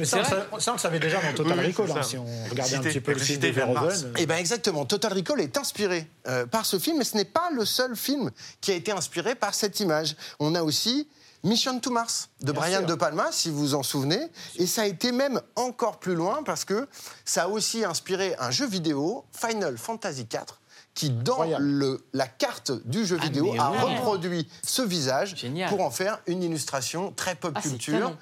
[0.00, 2.02] Mais ça, on, le sa- ça, on le savait déjà dans Total Oui, Recall, hein,
[2.02, 3.48] si on regardait un petit peu le film de.
[3.48, 4.12] Verhoeven.
[4.18, 7.50] Eh bien exactement, Total Recall est inspiré euh, par ce film, mais ce n'est pas
[7.54, 10.16] le seul film qui a été inspiré par cette image.
[10.40, 11.06] On a aussi
[11.44, 12.86] Mission to Mars de Bien Brian sûr.
[12.86, 14.20] De Palma, si vous vous en souvenez,
[14.56, 16.86] et ça a été même encore plus loin parce que
[17.24, 20.40] ça a aussi inspiré un jeu vidéo, Final Fantasy IV,
[20.94, 23.78] qui dans le, la carte du jeu Ah, vidéo a ouais.
[23.80, 25.68] reproduit ce visage Génial.
[25.68, 28.16] pour en faire une illustration très pop Ah, culture.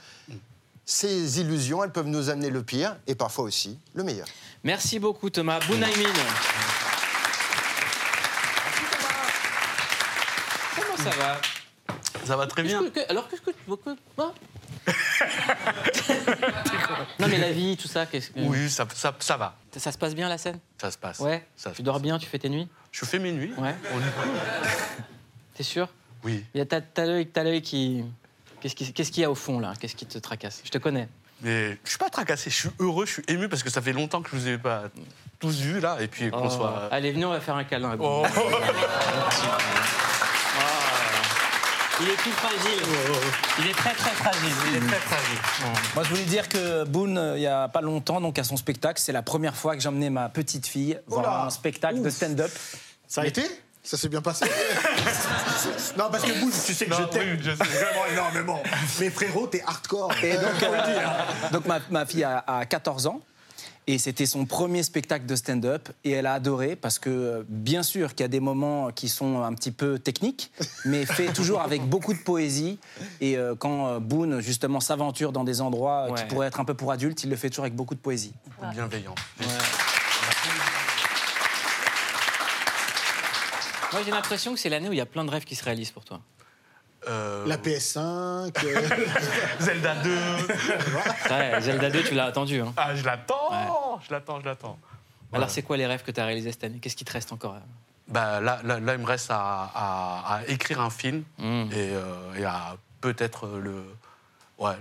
[0.86, 4.26] ces illusions, elles peuvent nous amener le pire et parfois aussi le meilleur.
[4.64, 5.60] Merci beaucoup Thomas.
[5.66, 6.08] Bounaïmin.
[10.74, 11.40] Comment ça va?
[12.30, 12.80] Ça va très bien.
[12.90, 13.76] Que- alors qu'est-ce que tu quoi
[14.16, 14.34] Quoi
[17.18, 18.38] Non mais la vie, tout ça, qu'est-ce que...
[18.38, 19.56] Oui, ça, ça, ça va.
[19.74, 20.60] Ça, ça se passe bien la scène?
[20.80, 21.18] Ça se passe.
[21.18, 21.44] Ouais.
[21.56, 22.68] Ça tu dors bien, tu fais tes nuits?
[22.92, 23.52] Je fais mes nuits.
[23.58, 23.74] Ouais.
[23.92, 24.02] On est-
[25.54, 25.88] T'es sûr?
[26.22, 26.44] Oui.
[26.54, 28.04] Il y a t'as t'as l'œil, t'as l'œil qui.
[28.60, 29.72] Qu'est-ce qui- qu'est-ce qu'il y a au fond là?
[29.80, 30.60] Qu'est-ce qui te tracasse?
[30.64, 31.08] Je te connais.
[31.42, 33.92] Mais je suis pas tracassé, je suis heureux, je suis ému parce que ça fait
[33.92, 34.84] longtemps que je vous ai pas
[35.40, 36.50] tous vus là et puis qu'on Oh.
[36.50, 36.88] soit.
[36.92, 37.96] Allez, venez, on va faire un câlin.
[37.98, 38.24] Oh.
[42.02, 42.82] Il est tout fragile.
[43.58, 44.54] Il est très très fragile.
[44.70, 45.38] Il est très fragile.
[45.94, 48.56] Moi, je voulais dire que Boone, euh, il y a pas longtemps, donc à son
[48.56, 51.42] spectacle, c'est la première fois que j'emmenais ma petite fille voir Oula.
[51.44, 52.50] un spectacle de stand-up.
[53.06, 53.42] Ça a été?
[53.82, 54.44] Ça s'est bien passé
[55.98, 58.62] Non, parce que Boone, tu sais que je t'aime vraiment énormément.
[58.98, 60.12] Mais frérot, t'es hardcore.
[60.22, 61.06] Et donc, euh,
[61.52, 63.20] donc ma, ma fille a, a 14 ans.
[63.86, 67.82] Et c'était son premier spectacle de stand-up et elle a adoré parce que euh, bien
[67.82, 70.52] sûr qu'il y a des moments qui sont un petit peu techniques,
[70.84, 72.78] mais fait toujours avec beaucoup de poésie.
[73.20, 76.74] Et euh, quand euh, Boone justement s'aventure dans des endroits qui pourraient être un peu
[76.74, 78.32] pour adultes, il le fait toujours avec beaucoup de poésie.
[78.72, 79.14] Bienveillant.
[83.92, 85.64] Moi, j'ai l'impression que c'est l'année où il y a plein de rêves qui se
[85.64, 86.20] réalisent pour toi.
[87.08, 88.52] Euh, La PS5.
[88.64, 88.88] euh,
[89.60, 90.10] Zelda 2.
[91.30, 92.60] Ouais, Zelda 2, tu l'as attendu.
[92.60, 92.72] Hein.
[92.76, 94.78] Ah, je l'attends, je l'attends, je l'attends.
[95.32, 96.78] Alors, c'est quoi les rêves que tu as réalisés cette année?
[96.80, 97.62] Qu'est-ce qui te reste encore à-
[98.08, 101.42] Bah, là, là, là, il me reste à, à- à écrire un film Mm.
[101.72, 103.84] et, euh, et à peut-être le,
[104.58, 104.74] ouais,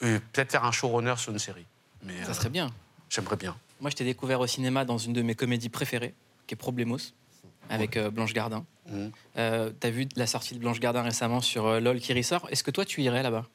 [0.00, 1.66] le, peut-être faire un showrunner sur une série.
[2.04, 2.70] Mais Ça euh, serait bien.
[3.10, 3.56] J'aimerais bien.
[3.80, 6.14] Moi, je t'ai découvert au cinéma dans une de mes comédies préférées,
[6.46, 6.98] qui est Problemos,
[7.70, 8.64] avec euh, Blanche Gardin.
[8.90, 9.10] Mhm.
[9.38, 12.46] Euh, T'as vu la sortie de Blanche Gardin récemment sur euh, LOL qui ressort?
[12.50, 13.46] Est-ce que toi, tu irais là-bas?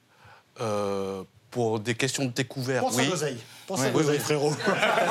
[0.62, 3.06] Euh, pour des questions de découverte, Pense oui.
[3.06, 3.38] à l'oseille.
[3.68, 3.88] Pense Ouais.
[3.88, 4.20] à l'oseille, Oui, oui.
[4.24, 4.54] frérot.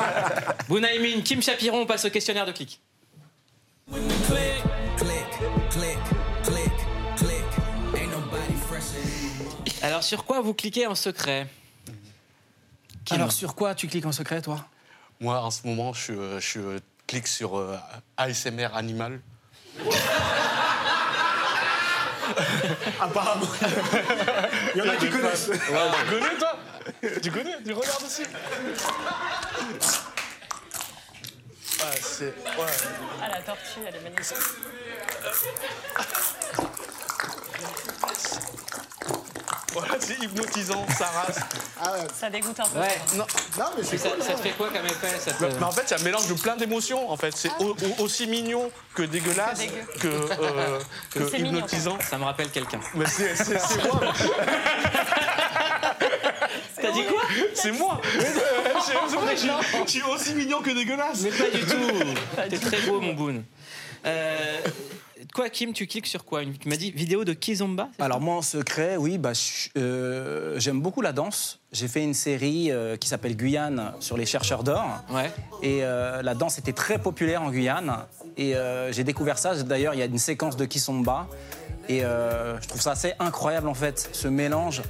[0.67, 2.81] Bounaïmin, Kim Chapiron, on passe au questionnaire de clic.
[9.81, 11.47] Alors, sur quoi vous cliquez en secret?
[13.05, 13.17] Kim.
[13.17, 14.65] Alors sur quoi tu cliques en secret toi?
[15.19, 17.77] Moi, en ce moment, je, je euh, clique sur euh,
[18.17, 19.21] ASMR animal.
[22.99, 23.47] Apparemment.
[24.73, 25.49] Il y en a qui connaissent.
[25.51, 26.59] Tu connais, toi?
[27.21, 27.63] Tu connais?
[27.63, 28.23] Tu regardes aussi
[31.81, 32.25] Ah, c'est...
[32.25, 32.65] Ouais.
[33.21, 34.37] Ah, la tortue, elle est magnifique.
[39.75, 41.39] Voilà, c'est hypnotisant, ça rase.
[42.17, 42.79] Ça dégoûte un peu.
[42.79, 42.97] Ouais.
[43.15, 43.25] Non,
[43.59, 45.99] non mais ça, ça te fait quoi comme effet ça te- Mais en fait, c'est
[45.99, 47.11] un mélange de plein d'émotions.
[47.11, 49.85] En fait, c'est au- au- aussi mignon que dégueulasse, Que dégueu.
[49.99, 50.79] que, euh,
[51.13, 51.97] que C'est mignon, hypnotisant.
[52.09, 52.79] Ça me rappelle quelqu'un.
[52.93, 53.99] Mais c'est c'est- c'est moi.
[56.81, 57.21] T'as dit quoi?
[57.53, 58.01] C'est moi.
[58.85, 59.49] C'est vrai, je suis-
[59.85, 61.21] je suis aussi mignon que dégueulasse.
[61.21, 62.49] Mais pas du tout.
[62.49, 63.43] T'es très beau, mon Boone.
[64.05, 64.59] Euh,
[65.35, 66.43] quoi, Kim, tu cliques sur quoi?
[66.45, 69.33] Tu m'as dit vidéo de Kizomba Alors moi en secret, oui, bah,
[69.77, 71.59] euh, j'aime beaucoup la danse.
[71.73, 74.85] J'ai fait une série euh, qui s'appelle Guyane sur les chercheurs d'or.
[75.11, 75.29] Ouais.
[75.61, 77.97] Et euh, la danse était très populaire en Guyane.
[78.37, 78.53] Et
[78.91, 79.61] j'ai découvert ça.
[79.63, 81.27] D'ailleurs, il y a une séquence de Kizomba.
[81.89, 84.81] Et je trouve ça assez incroyable en fait, ce mélange.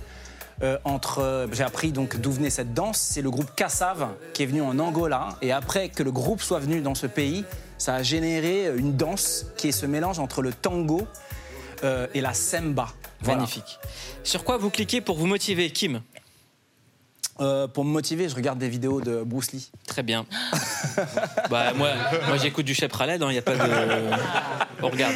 [0.63, 2.97] euh, entre, euh, j'ai appris donc d'où venait cette danse.
[2.97, 5.29] C'est le groupe Kassav qui est venu en Angola.
[5.41, 7.43] Et après que le groupe soit venu dans ce pays,
[7.77, 11.07] ça a généré une danse qui est ce mélange entre le tango
[11.83, 12.87] euh, et la semba.
[13.21, 13.39] Voilà.
[13.39, 13.79] Magnifique.
[14.23, 16.01] Sur quoi vous cliquez pour vous motiver, Kim?
[17.41, 19.69] Euh, pour me motiver, je regarde des vidéos de Bruce Lee.
[19.87, 20.25] Très bien.
[21.49, 21.89] bah, moi,
[22.27, 23.59] moi j'écoute du Chef Raled, il n'y a pas de.
[24.81, 25.15] On regarde.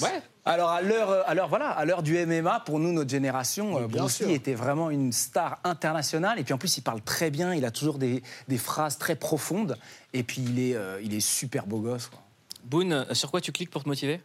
[0.00, 0.22] Ouais.
[0.46, 3.80] Alors à l'heure, euh, à l'heure, voilà, à l'heure du MMA, pour nous, notre génération,
[3.80, 4.20] euh, Bruce.
[4.20, 6.38] Lee était vraiment une star internationale.
[6.38, 7.54] Et puis en plus, il parle très bien.
[7.54, 9.78] Il a toujours des, des phrases très profondes.
[10.12, 12.08] Et puis il est, euh, il est super beau gosse.
[12.08, 12.20] quoi.
[12.64, 14.20] Boone, sur quoi tu cliques pour te motiver?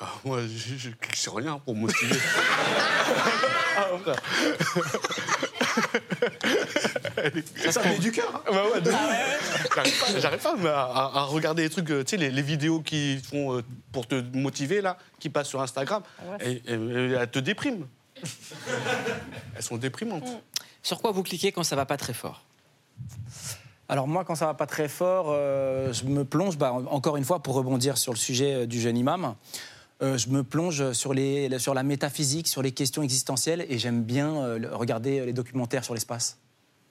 [0.00, 2.16] Ah, moi, je, je clique sur rien pour me motiver.
[3.76, 3.88] Ah.
[7.70, 8.30] Ça met du cœur.
[8.34, 8.40] hein.
[8.52, 9.70] Bah ouais, de ouf.
[9.74, 12.30] J'arrive pas, j'arrive pas mais à, à- à regarder les trucs, euh, tu sais, les,
[12.30, 16.02] les vidéos qui font euh, pour te motiver, là, qui passent sur Instagram,
[16.40, 17.86] et, et- et elles te dépriment.
[19.56, 20.24] Elles sont déprimantes.
[20.82, 22.44] Sur quoi vous cliquez quand ça va pas très fort?
[23.88, 27.24] Alors moi, quand ça va pas très fort, euh, je me plonge, bah, encore une
[27.24, 29.34] fois, pour rebondir sur le sujet euh, du jeune imam,
[30.02, 34.02] euh, je me plonge sur, les, sur la métaphysique, sur les questions existentielles, et j'aime
[34.02, 36.38] bien euh, regarder les documentaires sur l'espace.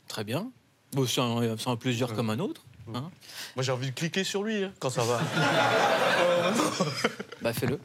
[0.08, 0.52] Très bien.
[0.94, 2.62] Bon, c'est un, c'est un plaisir comme un autre.
[2.94, 3.10] hein.
[3.56, 5.20] Moi, j'ai envie de cliquer sur lui hein, quand ça va.
[7.42, 7.80] Bah, fais-le.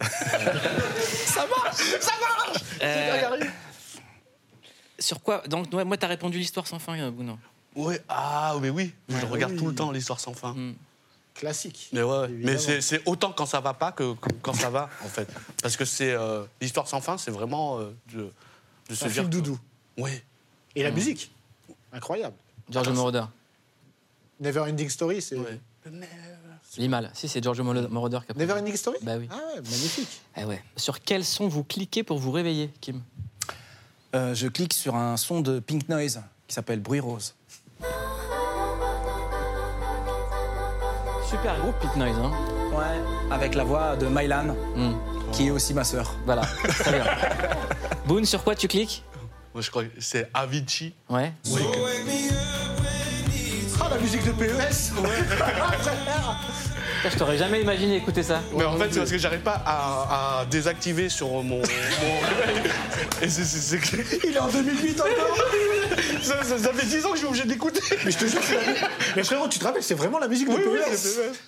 [0.00, 3.44] ça marche Ça marche Euh,
[4.98, 7.38] Sur quoi Donc, ouais, moi, t'as répondu l'histoire sans fin, euh, Bruno.
[7.74, 9.58] Ouais, ah, mais oui, je Ouais, regarde oui.
[9.58, 10.54] tout le temps l'histoire sans fin.
[11.34, 11.88] Classique.
[11.92, 12.24] Mais ouais, ouais.
[12.30, 12.52] Évidemment.
[12.52, 15.28] mais c'est c'est autant quand ça va pas que, que quand ça va, en fait.
[15.62, 18.30] Parce que c'est euh, l'histoire sans fin, c'est vraiment euh, de,
[18.88, 19.14] de se un dire.
[19.22, 19.58] film doudou.
[19.98, 20.12] Oui.
[20.74, 20.94] Et la Mm.
[20.94, 21.30] musique
[21.92, 22.36] Incroyable.
[22.68, 23.24] Giorgio Moroder.
[24.40, 25.36] Never Ending Story, c'est.
[26.78, 27.10] Limal.
[27.14, 29.28] Si, c'est Giorgio Moroder qui a Never Ending Story Bah oui.
[29.30, 30.20] Ah ouais, magnifique.
[30.36, 30.62] Eh ouais.
[30.76, 33.02] Sur quel son vous cliquez pour vous réveiller, Kim?
[34.14, 37.34] Euh, je clique sur un son de Pink Noise qui s'appelle Bruit Rose.
[41.28, 42.16] Super groupe, Pit Noise.
[42.18, 42.32] Hein
[42.76, 44.54] Ouais, avec la voix de Mylan,
[45.32, 46.14] qui est aussi ma sœur.
[46.24, 47.04] Voilà, très bien.
[48.06, 49.02] Boone, sur quoi tu cliques?
[49.54, 50.92] Moi, je crois que c'est Avicii.
[51.08, 51.32] Ouais.
[51.32, 51.75] Ah, la
[54.06, 54.92] musique de PES
[57.10, 58.40] Je t'aurais jamais imaginé écouter ça.
[58.56, 61.42] Mais en fait, c'est parce que j'arrive pas à, à désactiver sur mon.
[61.42, 61.62] mon...
[63.22, 65.38] Et que- Il est en 2008 encore
[66.22, 67.80] ça, ça- ça fait 10 ans que je suis obligé d'écouter.
[68.04, 68.78] Mais je te jure, c'est la mu-
[69.16, 70.96] Mais frérot, tu te rappelles, c'est vraiment la musique de Oui, oui, PES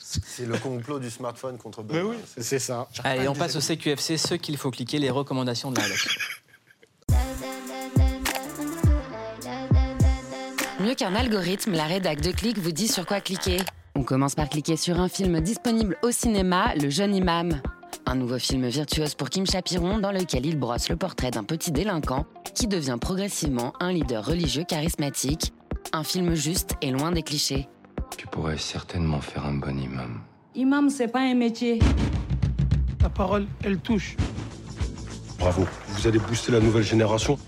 [0.01, 1.97] c'est C'est le complot du smartphone contre Bob.
[1.97, 2.17] Mais oui.
[2.39, 2.89] C'est ça.
[3.05, 5.87] Allez, on passe au CQFC, ceux qu'il faut cliquer, les recommandations de la
[10.89, 13.59] Mieux qu'un algorithme, la rédac de Click vous dit sur quoi cliquer.
[13.95, 17.61] On commence par cliquer sur un film disponible au cinéma, Le Jeune Imam.
[18.07, 21.73] Un nouveau film virtuose pour Kim Chapiron dans lequel il brosse le portrait d'un petit
[21.73, 22.25] délinquant
[22.55, 25.53] qui devient progressivement un leader religieux charismatique.
[25.93, 27.69] Un film juste et loin des clichés.
[28.17, 30.23] Tu pourrais certainement faire un bon imam.
[30.55, 31.81] Imam, c'est pas un métier.
[32.99, 34.17] Ta parole, elle touche.
[35.39, 35.67] Bravo.
[35.89, 37.39] Vous allez booster la nouvelle génération.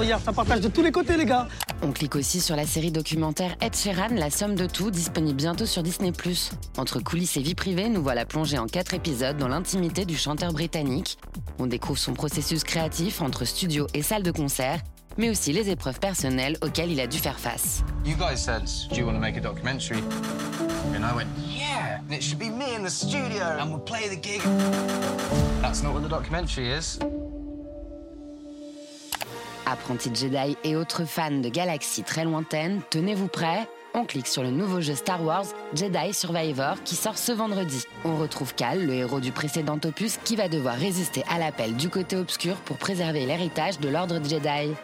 [0.00, 1.46] Regarde, ça partage de tous les côtés, les gars.
[1.84, 5.66] On clique aussi sur la série documentaire Ed Sheeran, La somme de tout, disponible bientôt
[5.66, 6.12] sur Disney+.
[6.78, 10.54] Entre coulisses et vie privée, nous voilà plongés en quatre épisodes dans l'intimité du chanteur
[10.54, 11.18] britannique.
[11.58, 14.80] On découvre son processus créatif entre studio et salle de concert,
[15.18, 17.84] mais aussi les épreuves personnelles auxquelles il a dû faire face.
[18.06, 20.02] You guys said, do you want to make a documentary?
[20.96, 24.08] And I went, yeah, and it should be me in the studio, and we'll play
[24.08, 24.40] the gig.
[25.60, 26.98] That's not what the documentary is.
[29.66, 34.50] Apprentis Jedi et autres fans de galaxies très lointaines, tenez-vous prêts on clique sur le
[34.50, 37.84] nouveau jeu Star Wars Jedi Survivor qui sort ce vendredi.
[38.04, 41.88] On retrouve Cal, le héros du précédent opus, qui va devoir résister à l'appel du
[41.88, 44.74] côté obscur pour préserver l'héritage de l'ordre Jedi.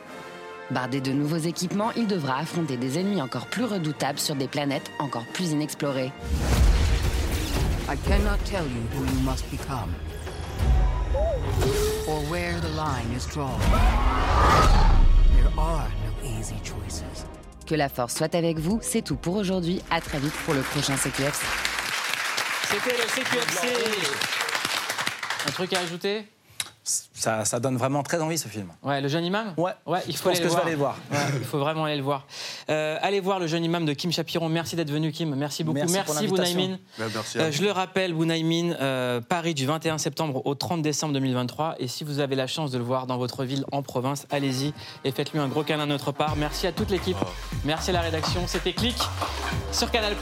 [0.70, 4.92] Bardé de nouveaux équipements, il devra affronter des ennemis encore plus redoutables sur des planètes
[5.00, 6.12] encore plus inexplorées.
[7.88, 9.92] I cannot tell you who you must become
[12.80, 13.60] line is drawn.
[15.36, 17.26] There are no easy choices.
[17.66, 19.82] Que la force soit avec vous, c'est tout pour aujourd'hui.
[19.90, 21.44] À très vite pour le prochain CQFC.
[22.70, 23.66] C'était le CQFC.
[25.46, 26.24] Un truc à ajouter?
[27.14, 28.68] Ça, ça donne vraiment très envie ce film.
[28.82, 29.72] Ouais, le jeune imam Ouais.
[29.86, 30.96] Ouais, il Je faut pense aller que le je vais voir.
[30.96, 31.32] aller le voir.
[31.32, 32.26] Ouais, il faut vraiment aller le voir.
[32.68, 34.48] Euh, allez voir le jeune imam de Kim Chapiron.
[34.48, 35.34] Merci d'être venu, Kim.
[35.34, 35.78] Merci beaucoup.
[35.78, 36.56] Merci l'invitation.
[36.56, 36.78] Bounaimin.
[36.98, 40.82] Bah, merci à Euh, je le rappelle, Bounaimin, euh, Paris du 21 septembre au 30
[40.82, 41.76] décembre 2023.
[41.78, 44.72] Et si vous avez la chance de le voir dans votre ville en province, allez-y
[45.04, 46.36] et faites-lui un gros câlin de notre part.
[46.36, 47.16] Merci à toute l'équipe.
[47.64, 48.46] Merci à la rédaction.
[48.46, 48.96] C'était Clic
[49.72, 50.14] sur Canal+.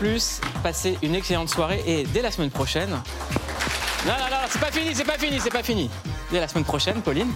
[0.63, 2.91] Passez une excellente soirée et dès la semaine prochaine.
[4.07, 5.91] Non, non, non, c'est pas fini, c'est pas fini, c'est pas fini.
[6.31, 7.33] Dès la semaine prochaine, Pauline.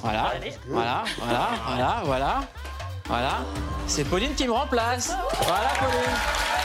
[0.00, 0.32] Voilà,
[0.68, 2.40] voilà, voilà, voilà, voilà.
[3.06, 3.38] Voilà.
[3.86, 5.12] C'est Pauline qui me remplace.
[5.42, 6.57] Voilà, Pauline.